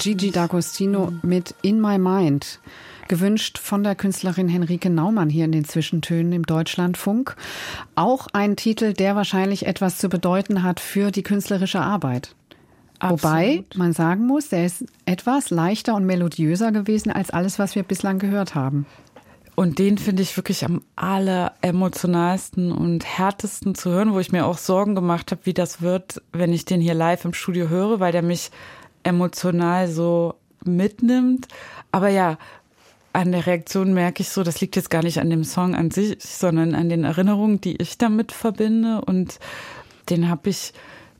[0.02, 2.60] Gigi D'Agostino mit In My Mind.
[3.08, 7.36] Gewünscht von der Künstlerin Henrike Naumann hier in den Zwischentönen im Deutschlandfunk.
[7.94, 12.34] Auch ein Titel, der wahrscheinlich etwas zu bedeuten hat für die künstlerische Arbeit.
[12.98, 13.24] Absolut.
[13.24, 17.84] Wobei man sagen muss, der ist etwas leichter und melodiöser gewesen als alles, was wir
[17.84, 18.88] bislang gehört haben.
[19.54, 24.48] Und den finde ich wirklich am aller emotionalsten und härtesten zu hören, wo ich mir
[24.48, 28.00] auch Sorgen gemacht habe, wie das wird, wenn ich den hier live im Studio höre,
[28.00, 28.50] weil der mich
[29.04, 31.48] emotional so mitnimmt.
[31.92, 32.38] Aber ja,
[33.14, 35.92] an der Reaktion merke ich so, das liegt jetzt gar nicht an dem Song an
[35.92, 39.02] sich, sondern an den Erinnerungen, die ich damit verbinde.
[39.06, 39.40] Und
[40.10, 40.72] den habe ich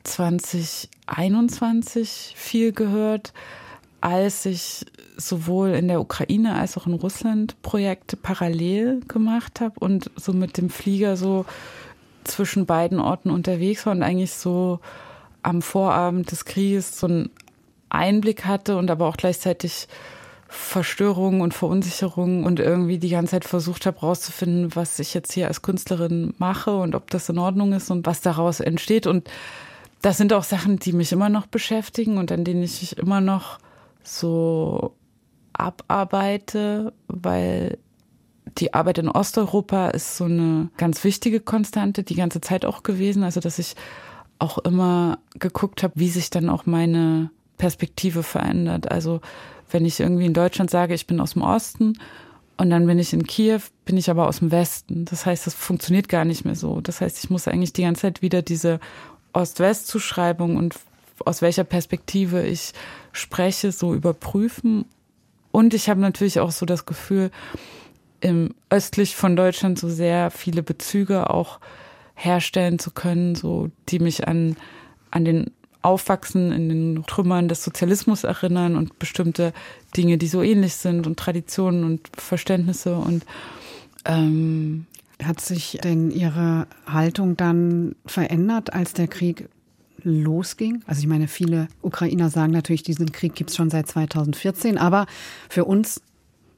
[0.04, 3.34] 2021 viel gehört,
[4.00, 4.86] als ich
[5.18, 10.58] sowohl in der Ukraine als auch in Russland Projekte parallel gemacht habe und so mit
[10.58, 11.46] dem Flieger so
[12.24, 14.80] zwischen beiden Orten unterwegs war und eigentlich so
[15.44, 17.30] am Vorabend des Krieges so ein
[17.92, 19.88] Einblick hatte und aber auch gleichzeitig
[20.48, 25.48] Verstörungen und Verunsicherungen und irgendwie die ganze Zeit versucht habe rauszufinden, was ich jetzt hier
[25.48, 29.08] als Künstlerin mache und ob das in Ordnung ist und was daraus entsteht.
[29.08, 29.30] Und
[30.02, 33.60] das sind auch Sachen, die mich immer noch beschäftigen und an denen ich immer noch
[34.04, 34.94] so
[35.54, 37.78] abarbeite, weil
[38.58, 43.24] die Arbeit in Osteuropa ist so eine ganz wichtige Konstante, die ganze Zeit auch gewesen.
[43.24, 43.76] Also, dass ich
[44.40, 47.30] auch immer geguckt habe, wie sich dann auch meine
[47.62, 48.92] Perspektive verändert.
[48.92, 49.22] Also
[49.70, 51.94] wenn ich irgendwie in Deutschland sage, ich bin aus dem Osten
[52.58, 55.06] und dann bin ich in Kiew, bin ich aber aus dem Westen.
[55.06, 56.82] Das heißt, das funktioniert gar nicht mehr so.
[56.82, 58.80] Das heißt, ich muss eigentlich die ganze Zeit wieder diese
[59.34, 60.76] Ost-West-Zuschreibung und
[61.24, 62.74] aus welcher Perspektive ich
[63.12, 64.86] spreche, so überprüfen.
[65.52, 67.30] Und ich habe natürlich auch so das Gefühl,
[68.22, 71.60] im östlich von Deutschland so sehr viele Bezüge auch
[72.16, 74.58] herstellen zu können, so die mich an,
[75.12, 75.52] an den
[75.82, 79.54] Aufwachsen in den Trümmern des Sozialismus erinnern und bestimmte
[79.96, 83.26] Dinge, die so ähnlich sind und Traditionen und Verständnisse und
[84.06, 84.86] ähm,
[85.24, 89.50] hat sich denn Ihre Haltung dann verändert, als der Krieg
[90.04, 90.84] losging?
[90.88, 95.06] Also ich meine, viele Ukrainer sagen natürlich, diesen Krieg gibt es schon seit 2014, aber
[95.50, 96.02] für uns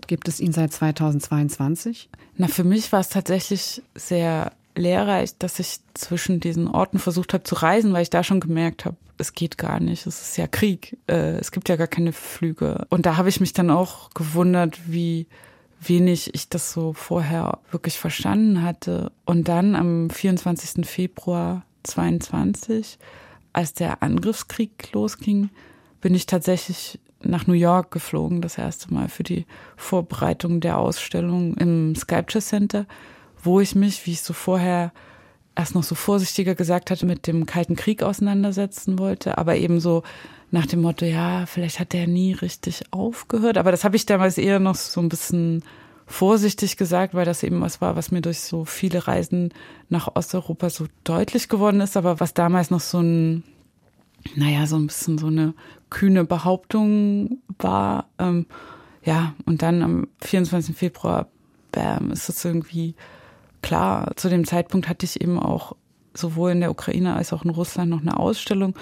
[0.07, 2.09] gibt es ihn seit 2022.
[2.37, 7.43] Na, für mich war es tatsächlich sehr lehrreich, dass ich zwischen diesen Orten versucht habe
[7.43, 10.05] zu reisen, weil ich da schon gemerkt habe, es geht gar nicht.
[10.07, 10.97] Es ist ja Krieg.
[11.07, 12.85] Äh, es gibt ja gar keine Flüge.
[12.89, 15.27] Und da habe ich mich dann auch gewundert, wie
[15.79, 19.11] wenig ich das so vorher wirklich verstanden hatte.
[19.25, 20.85] Und dann am 24.
[20.85, 22.97] Februar 22,
[23.51, 25.49] als der Angriffskrieg losging,
[26.01, 29.45] bin ich tatsächlich nach New York geflogen, das erste Mal für die
[29.77, 32.85] Vorbereitung der Ausstellung im Sculpture Center
[33.43, 34.91] wo ich mich, wie ich so vorher
[35.55, 40.03] erst noch so vorsichtiger gesagt hatte, mit dem Kalten Krieg auseinandersetzen wollte, aber eben so
[40.53, 43.57] nach dem Motto, ja, vielleicht hat der nie richtig aufgehört.
[43.57, 45.63] Aber das habe ich damals eher noch so ein bisschen
[46.05, 49.51] vorsichtig gesagt, weil das eben was war, was mir durch so viele Reisen
[49.89, 53.43] nach Osteuropa so deutlich geworden ist, aber was damals noch so ein,
[54.35, 55.55] naja, so ein bisschen so eine
[55.89, 58.07] kühne Behauptung war.
[58.19, 58.45] Ähm,
[59.03, 60.75] ja, und dann am 24.
[60.75, 61.29] Februar,
[61.71, 62.93] bam, ist das irgendwie
[63.63, 65.75] klar, zu dem Zeitpunkt hatte ich eben auch
[66.13, 68.75] sowohl in der Ukraine als auch in Russland noch eine Ausstellung.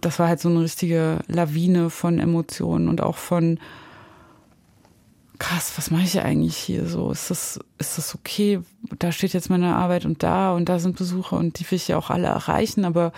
[0.00, 3.60] Das war halt so eine richtige Lawine von Emotionen und auch von
[5.38, 7.12] krass, was mache ich eigentlich hier so?
[7.12, 8.60] Ist das, ist das okay?
[8.98, 11.88] Da steht jetzt meine Arbeit und da und da sind Besucher und die will ich
[11.88, 13.12] ja auch alle erreichen, aber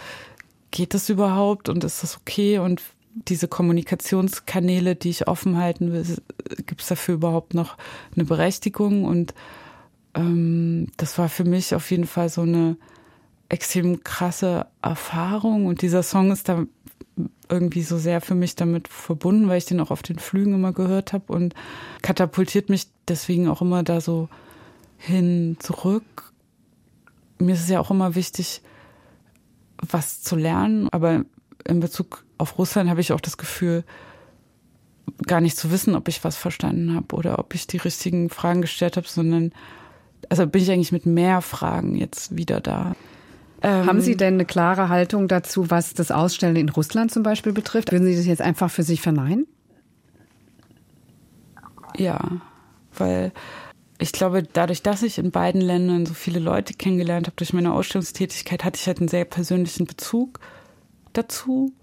[0.70, 2.58] geht das überhaupt und ist das okay?
[2.58, 2.82] Und
[3.14, 6.04] diese Kommunikationskanäle, die ich offen halten will,
[6.66, 7.76] gibt es dafür überhaupt noch
[8.14, 9.04] eine Berechtigung?
[9.04, 9.34] Und
[10.14, 12.76] ähm, das war für mich auf jeden Fall so eine
[13.48, 16.64] extrem krasse Erfahrung und dieser Song ist da
[17.48, 20.72] irgendwie so sehr für mich damit verbunden, weil ich den auch auf den Flügen immer
[20.72, 21.54] gehört habe und
[22.02, 24.28] katapultiert mich deswegen auch immer da so
[24.96, 26.32] hin zurück.
[27.38, 28.62] Mir ist es ja auch immer wichtig,
[29.78, 31.24] was zu lernen, aber
[31.66, 33.84] in Bezug auf Russland habe ich auch das Gefühl,
[35.26, 38.62] gar nicht zu wissen, ob ich was verstanden habe oder ob ich die richtigen Fragen
[38.62, 39.52] gestellt habe, sondern
[40.28, 42.94] also bin ich eigentlich mit mehr Fragen jetzt wieder da.
[43.62, 47.52] Ähm, Haben Sie denn eine klare Haltung dazu, was das Ausstellen in Russland zum Beispiel
[47.52, 47.92] betrifft?
[47.92, 49.46] Würden Sie das jetzt einfach für sich verneinen?
[51.96, 52.40] Ja,
[52.96, 53.32] weil
[53.98, 57.74] ich glaube, dadurch, dass ich in beiden Ländern so viele Leute kennengelernt habe durch meine
[57.74, 60.40] Ausstellungstätigkeit, hatte ich halt einen sehr persönlichen Bezug
[61.12, 61.74] dazu,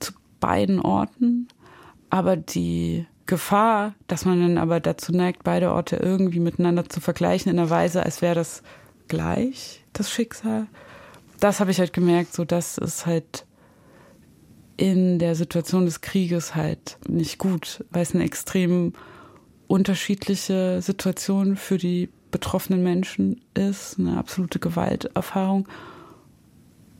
[0.00, 1.48] zu beiden Orten.
[2.08, 7.52] Aber die Gefahr, dass man dann aber dazu neigt, beide Orte irgendwie miteinander zu vergleichen
[7.52, 8.62] in einer Weise, als wäre das
[9.06, 10.66] gleich, das Schicksal.
[11.38, 13.44] Das habe ich halt gemerkt, so dass es halt
[14.78, 18.94] in der Situation des Krieges halt nicht gut, weil es eine extrem
[19.66, 25.68] unterschiedliche Situation für die betroffenen Menschen ist, eine absolute Gewalterfahrung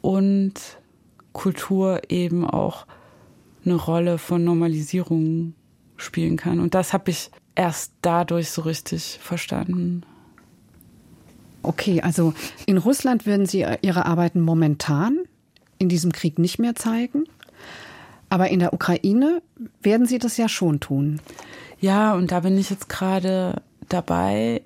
[0.03, 0.55] und
[1.33, 2.87] Kultur eben auch
[3.64, 5.55] eine Rolle von Normalisierung
[5.99, 6.61] spielen kann.
[6.61, 10.03] Und das habe ich erst dadurch so richtig verstanden.
[11.62, 12.32] Okay, also
[12.66, 15.18] in Russland würden Sie Ihre Arbeiten momentan
[15.78, 17.24] in diesem Krieg nicht mehr zeigen.
[18.30, 19.42] Aber in der Ukraine
[19.82, 21.20] werden Sie das ja schon tun.
[21.80, 24.62] Ja, und da bin ich jetzt gerade dabei.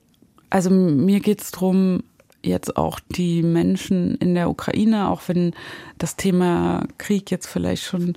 [0.51, 2.03] Also mir geht es darum,
[2.43, 5.55] jetzt auch die Menschen in der Ukraine, auch wenn
[5.99, 8.15] das Thema Krieg jetzt vielleicht schon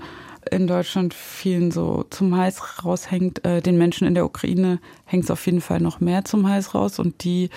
[0.51, 3.45] in Deutschland vielen so zum Hals raushängt.
[3.45, 6.73] Äh, den Menschen in der Ukraine hängt es auf jeden Fall noch mehr zum Hals
[6.73, 7.49] raus und die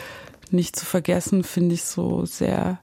[0.50, 2.78] nicht zu vergessen, finde ich so sehr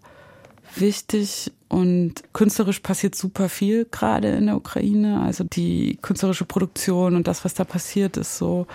[0.76, 5.22] wichtig und künstlerisch passiert super viel gerade in der Ukraine.
[5.22, 8.68] Also die künstlerische Produktion und das, was da passiert, ist so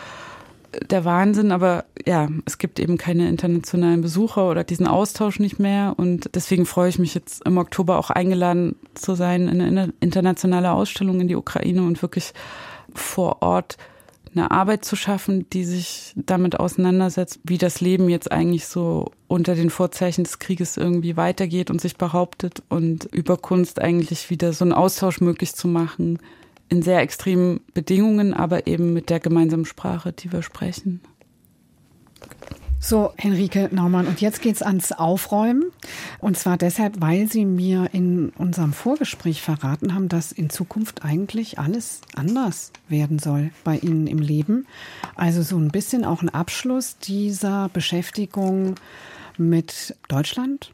[0.89, 5.95] der Wahnsinn, aber ja, es gibt eben keine internationalen Besucher oder diesen Austausch nicht mehr.
[5.97, 10.73] Und deswegen freue ich mich jetzt im Oktober auch eingeladen zu sein in eine internationale
[10.73, 12.33] Ausstellung in die Ukraine und wirklich
[12.95, 13.77] vor Ort
[14.33, 19.57] eine Arbeit zu schaffen, die sich damit auseinandersetzt, wie das Leben jetzt eigentlich so unter
[19.57, 24.65] den Vorzeichen des Krieges irgendwie weitergeht und sich behauptet und über Kunst eigentlich wieder so
[24.65, 26.21] einen Austausch möglich zu machen
[26.71, 31.01] in sehr extremen Bedingungen, aber eben mit der gemeinsamen Sprache, die wir sprechen.
[32.83, 35.65] So, Henrike Naumann, und jetzt geht's ans Aufräumen.
[36.19, 41.59] Und zwar deshalb, weil Sie mir in unserem Vorgespräch verraten haben, dass in Zukunft eigentlich
[41.59, 44.67] alles anders werden soll bei Ihnen im Leben.
[45.15, 48.77] Also so ein bisschen auch ein Abschluss dieser Beschäftigung
[49.37, 50.73] mit Deutschland,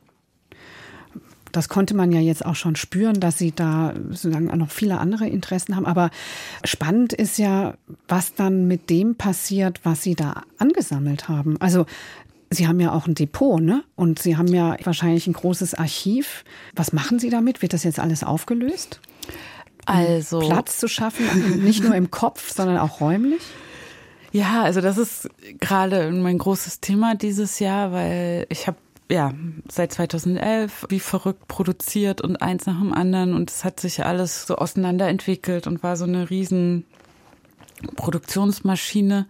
[1.56, 5.26] das konnte man ja jetzt auch schon spüren, dass sie da sozusagen noch viele andere
[5.26, 5.86] Interessen haben.
[5.86, 6.10] Aber
[6.64, 7.74] spannend ist ja,
[8.08, 11.60] was dann mit dem passiert, was sie da angesammelt haben.
[11.60, 11.86] Also
[12.48, 13.82] Sie haben ja auch ein Depot, ne?
[13.96, 16.44] Und Sie haben ja wahrscheinlich ein großes Archiv.
[16.76, 17.60] Was machen Sie damit?
[17.60, 19.00] Wird das jetzt alles aufgelöst?
[19.84, 23.42] Also Platz zu schaffen, nicht nur im Kopf, sondern auch räumlich?
[24.30, 25.28] Ja, also das ist
[25.58, 28.76] gerade mein großes Thema dieses Jahr, weil ich habe
[29.08, 29.32] ja,
[29.68, 33.34] seit 2011 wie verrückt produziert und eins nach dem anderen.
[33.34, 36.84] Und es hat sich alles so auseinanderentwickelt und war so eine riesen
[37.94, 39.26] Produktionsmaschine,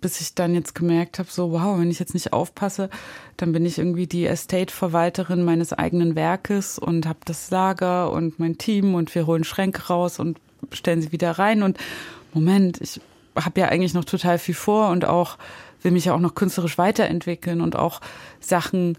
[0.00, 2.88] bis ich dann jetzt gemerkt habe, so wow, wenn ich jetzt nicht aufpasse,
[3.36, 8.56] dann bin ich irgendwie die Estate-Verwalterin meines eigenen Werkes und habe das Lager und mein
[8.56, 10.38] Team und wir holen Schränke raus und
[10.72, 11.62] stellen sie wieder rein.
[11.62, 11.78] Und
[12.32, 13.00] Moment, ich
[13.34, 15.36] habe ja eigentlich noch total viel vor und auch
[15.82, 18.00] will mich ja auch noch künstlerisch weiterentwickeln und auch
[18.40, 18.98] Sachen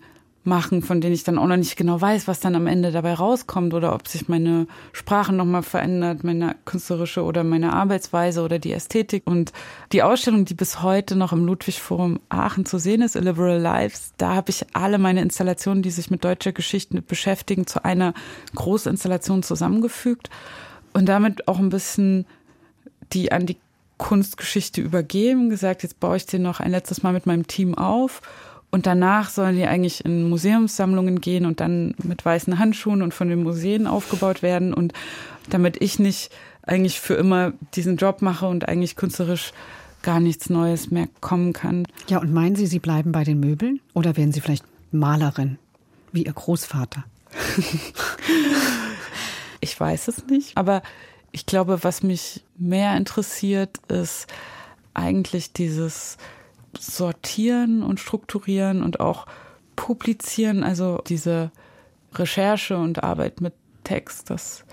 [0.50, 3.14] machen, von denen ich dann auch noch nicht genau weiß, was dann am Ende dabei
[3.14, 8.74] rauskommt oder ob sich meine Sprache nochmal verändert, meine künstlerische oder meine Arbeitsweise oder die
[8.74, 9.26] Ästhetik.
[9.26, 9.54] Und
[9.93, 14.36] die Ausstellung, die bis heute noch im Ludwig-Forum Aachen zu sehen ist, Illiberal Lives, da
[14.36, 18.14] habe ich alle meine Installationen, die sich mit deutscher Geschichte beschäftigen, zu einer
[18.56, 20.30] Großinstallation zusammengefügt
[20.91, 22.26] und damit auch ein bisschen
[23.14, 23.58] die an die
[24.00, 28.22] Kunstgeschichte übergeben, gesagt, jetzt baue ich den noch ein letztes Mal mit meinem Team auf
[28.72, 33.30] und danach sollen die eigentlich in Museumssammlungen gehen und dann mit weißen Handschuhen und von
[33.30, 34.74] den Museen aufgebaut werden.
[34.74, 34.93] Und
[35.49, 39.53] damit ich nicht eigentlich für immer diesen Job mache und eigentlich künstlerisch
[40.03, 41.88] gar nichts Neues mehr kommen kann.
[42.07, 45.57] Ja, und meinen Sie, Sie bleiben bei den Möbeln oder werden Sie vielleicht Malerin,
[46.11, 47.03] wie Ihr Großvater?
[49.59, 50.84] ich weiß es nicht, aber
[51.32, 54.28] ich glaube, was mich mehr interessiert, ist
[54.93, 56.17] eigentlich dieses
[56.80, 59.26] sortieren und strukturieren und auch
[59.76, 60.64] publizieren.
[60.64, 61.52] Also diese
[62.14, 63.54] Recherche und Arbeit mit
[63.84, 64.66] Text, das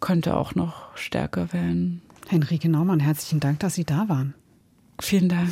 [0.00, 2.02] könnte auch noch stärker werden.
[2.28, 4.34] Henrike Naumann, herzlichen Dank, dass Sie da waren.
[5.00, 5.50] Vielen Dank.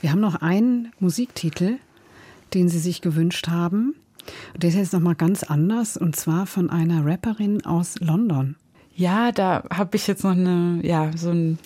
[0.00, 1.78] Wir haben noch einen Musiktitel,
[2.54, 3.94] den Sie sich gewünscht haben.
[4.56, 8.56] Der ist jetzt nochmal ganz anders und zwar von einer Rapperin aus London.
[8.94, 11.58] Ja, da habe ich jetzt noch eine, ja, so einen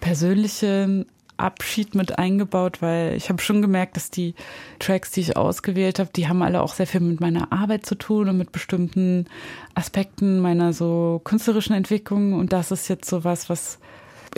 [0.00, 1.06] persönlichen
[1.36, 4.34] Abschied mit eingebaut, weil ich habe schon gemerkt, dass die
[4.78, 7.94] Tracks, die ich ausgewählt habe, die haben alle auch sehr viel mit meiner Arbeit zu
[7.94, 9.26] tun und mit bestimmten
[9.74, 12.34] Aspekten meiner so künstlerischen Entwicklung.
[12.34, 13.78] Und das ist jetzt so was, was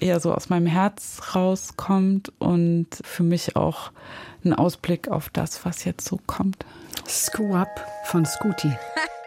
[0.00, 3.90] eher so aus meinem Herz rauskommt und für mich auch
[4.44, 6.64] ein Ausblick auf das, was jetzt so kommt.
[7.06, 8.72] Screw Up von Scooty.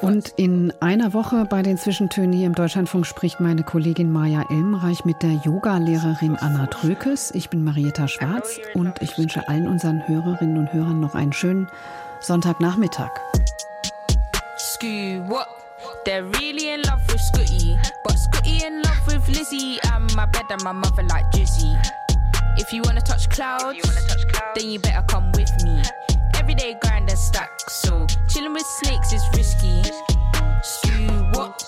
[0.00, 5.04] Und in einer Woche bei den Zwischentönen hier im Deutschlandfunk spricht meine Kollegin Maja Elmreich
[5.04, 7.32] mit der Yoga-Lehrerin Anna Trökes.
[7.34, 11.68] Ich bin Marietta Schwarz und ich wünsche allen unseren Hörerinnen und Hörern noch einen schönen
[12.20, 13.10] Sonntagnachmittag.
[14.56, 15.48] Screw what?
[16.04, 20.44] They're really in love with Scooty, but Scooty in love with Lizzie and my bed
[20.50, 21.76] and my mother like Jizzy.
[22.56, 23.78] If you wanna touch clouds,
[24.54, 25.82] then you better come with me.
[26.48, 27.60] Everyday grind and stack.
[27.68, 29.82] So chilling with snakes is risky.
[30.62, 31.62] Stew what?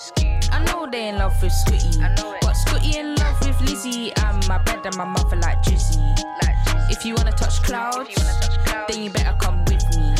[0.51, 1.99] I know they in love with Scooty,
[2.41, 6.01] but Scooty in love with Lizzie and my bed and my mother like Jizzy.
[6.89, 8.09] If you wanna touch clouds,
[8.89, 10.15] then you better come with me.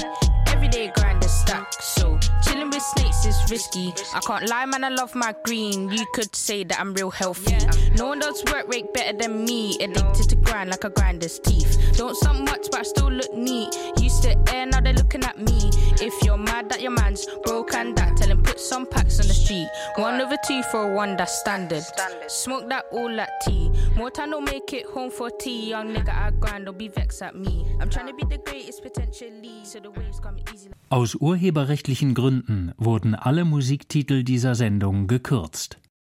[0.46, 1.74] Everyday grind and stack.
[1.82, 3.96] So chilling with snakes is risky.
[4.14, 4.84] I can't lie, man.
[4.84, 5.90] I love my green.
[5.90, 7.58] You could say that I'm real healthy.
[7.96, 9.76] No one does work rate better than me.
[9.82, 11.96] Addicted to grind like a grinder's teeth.
[11.98, 13.76] Don't suck much, but I still look neat.
[14.22, 15.70] To air, now they're looking at me.
[16.00, 19.28] If you're mad that your man's broke and that, tell him put some packs on
[19.28, 19.68] the street.
[19.96, 21.84] One over two for one, that's standard.
[22.28, 23.72] Smoke that all that tea.
[23.96, 25.70] More time don't make it home for tea.
[25.70, 27.66] Young nigga, I grind, don't be vexed at me.
[27.80, 30.70] I'm trying to be the greatest potentially, so the waves come easy.
[30.90, 35.78] Aus urheberrechtlichen Gründen wurden alle Musiktitel dieser Sendung gekürzt.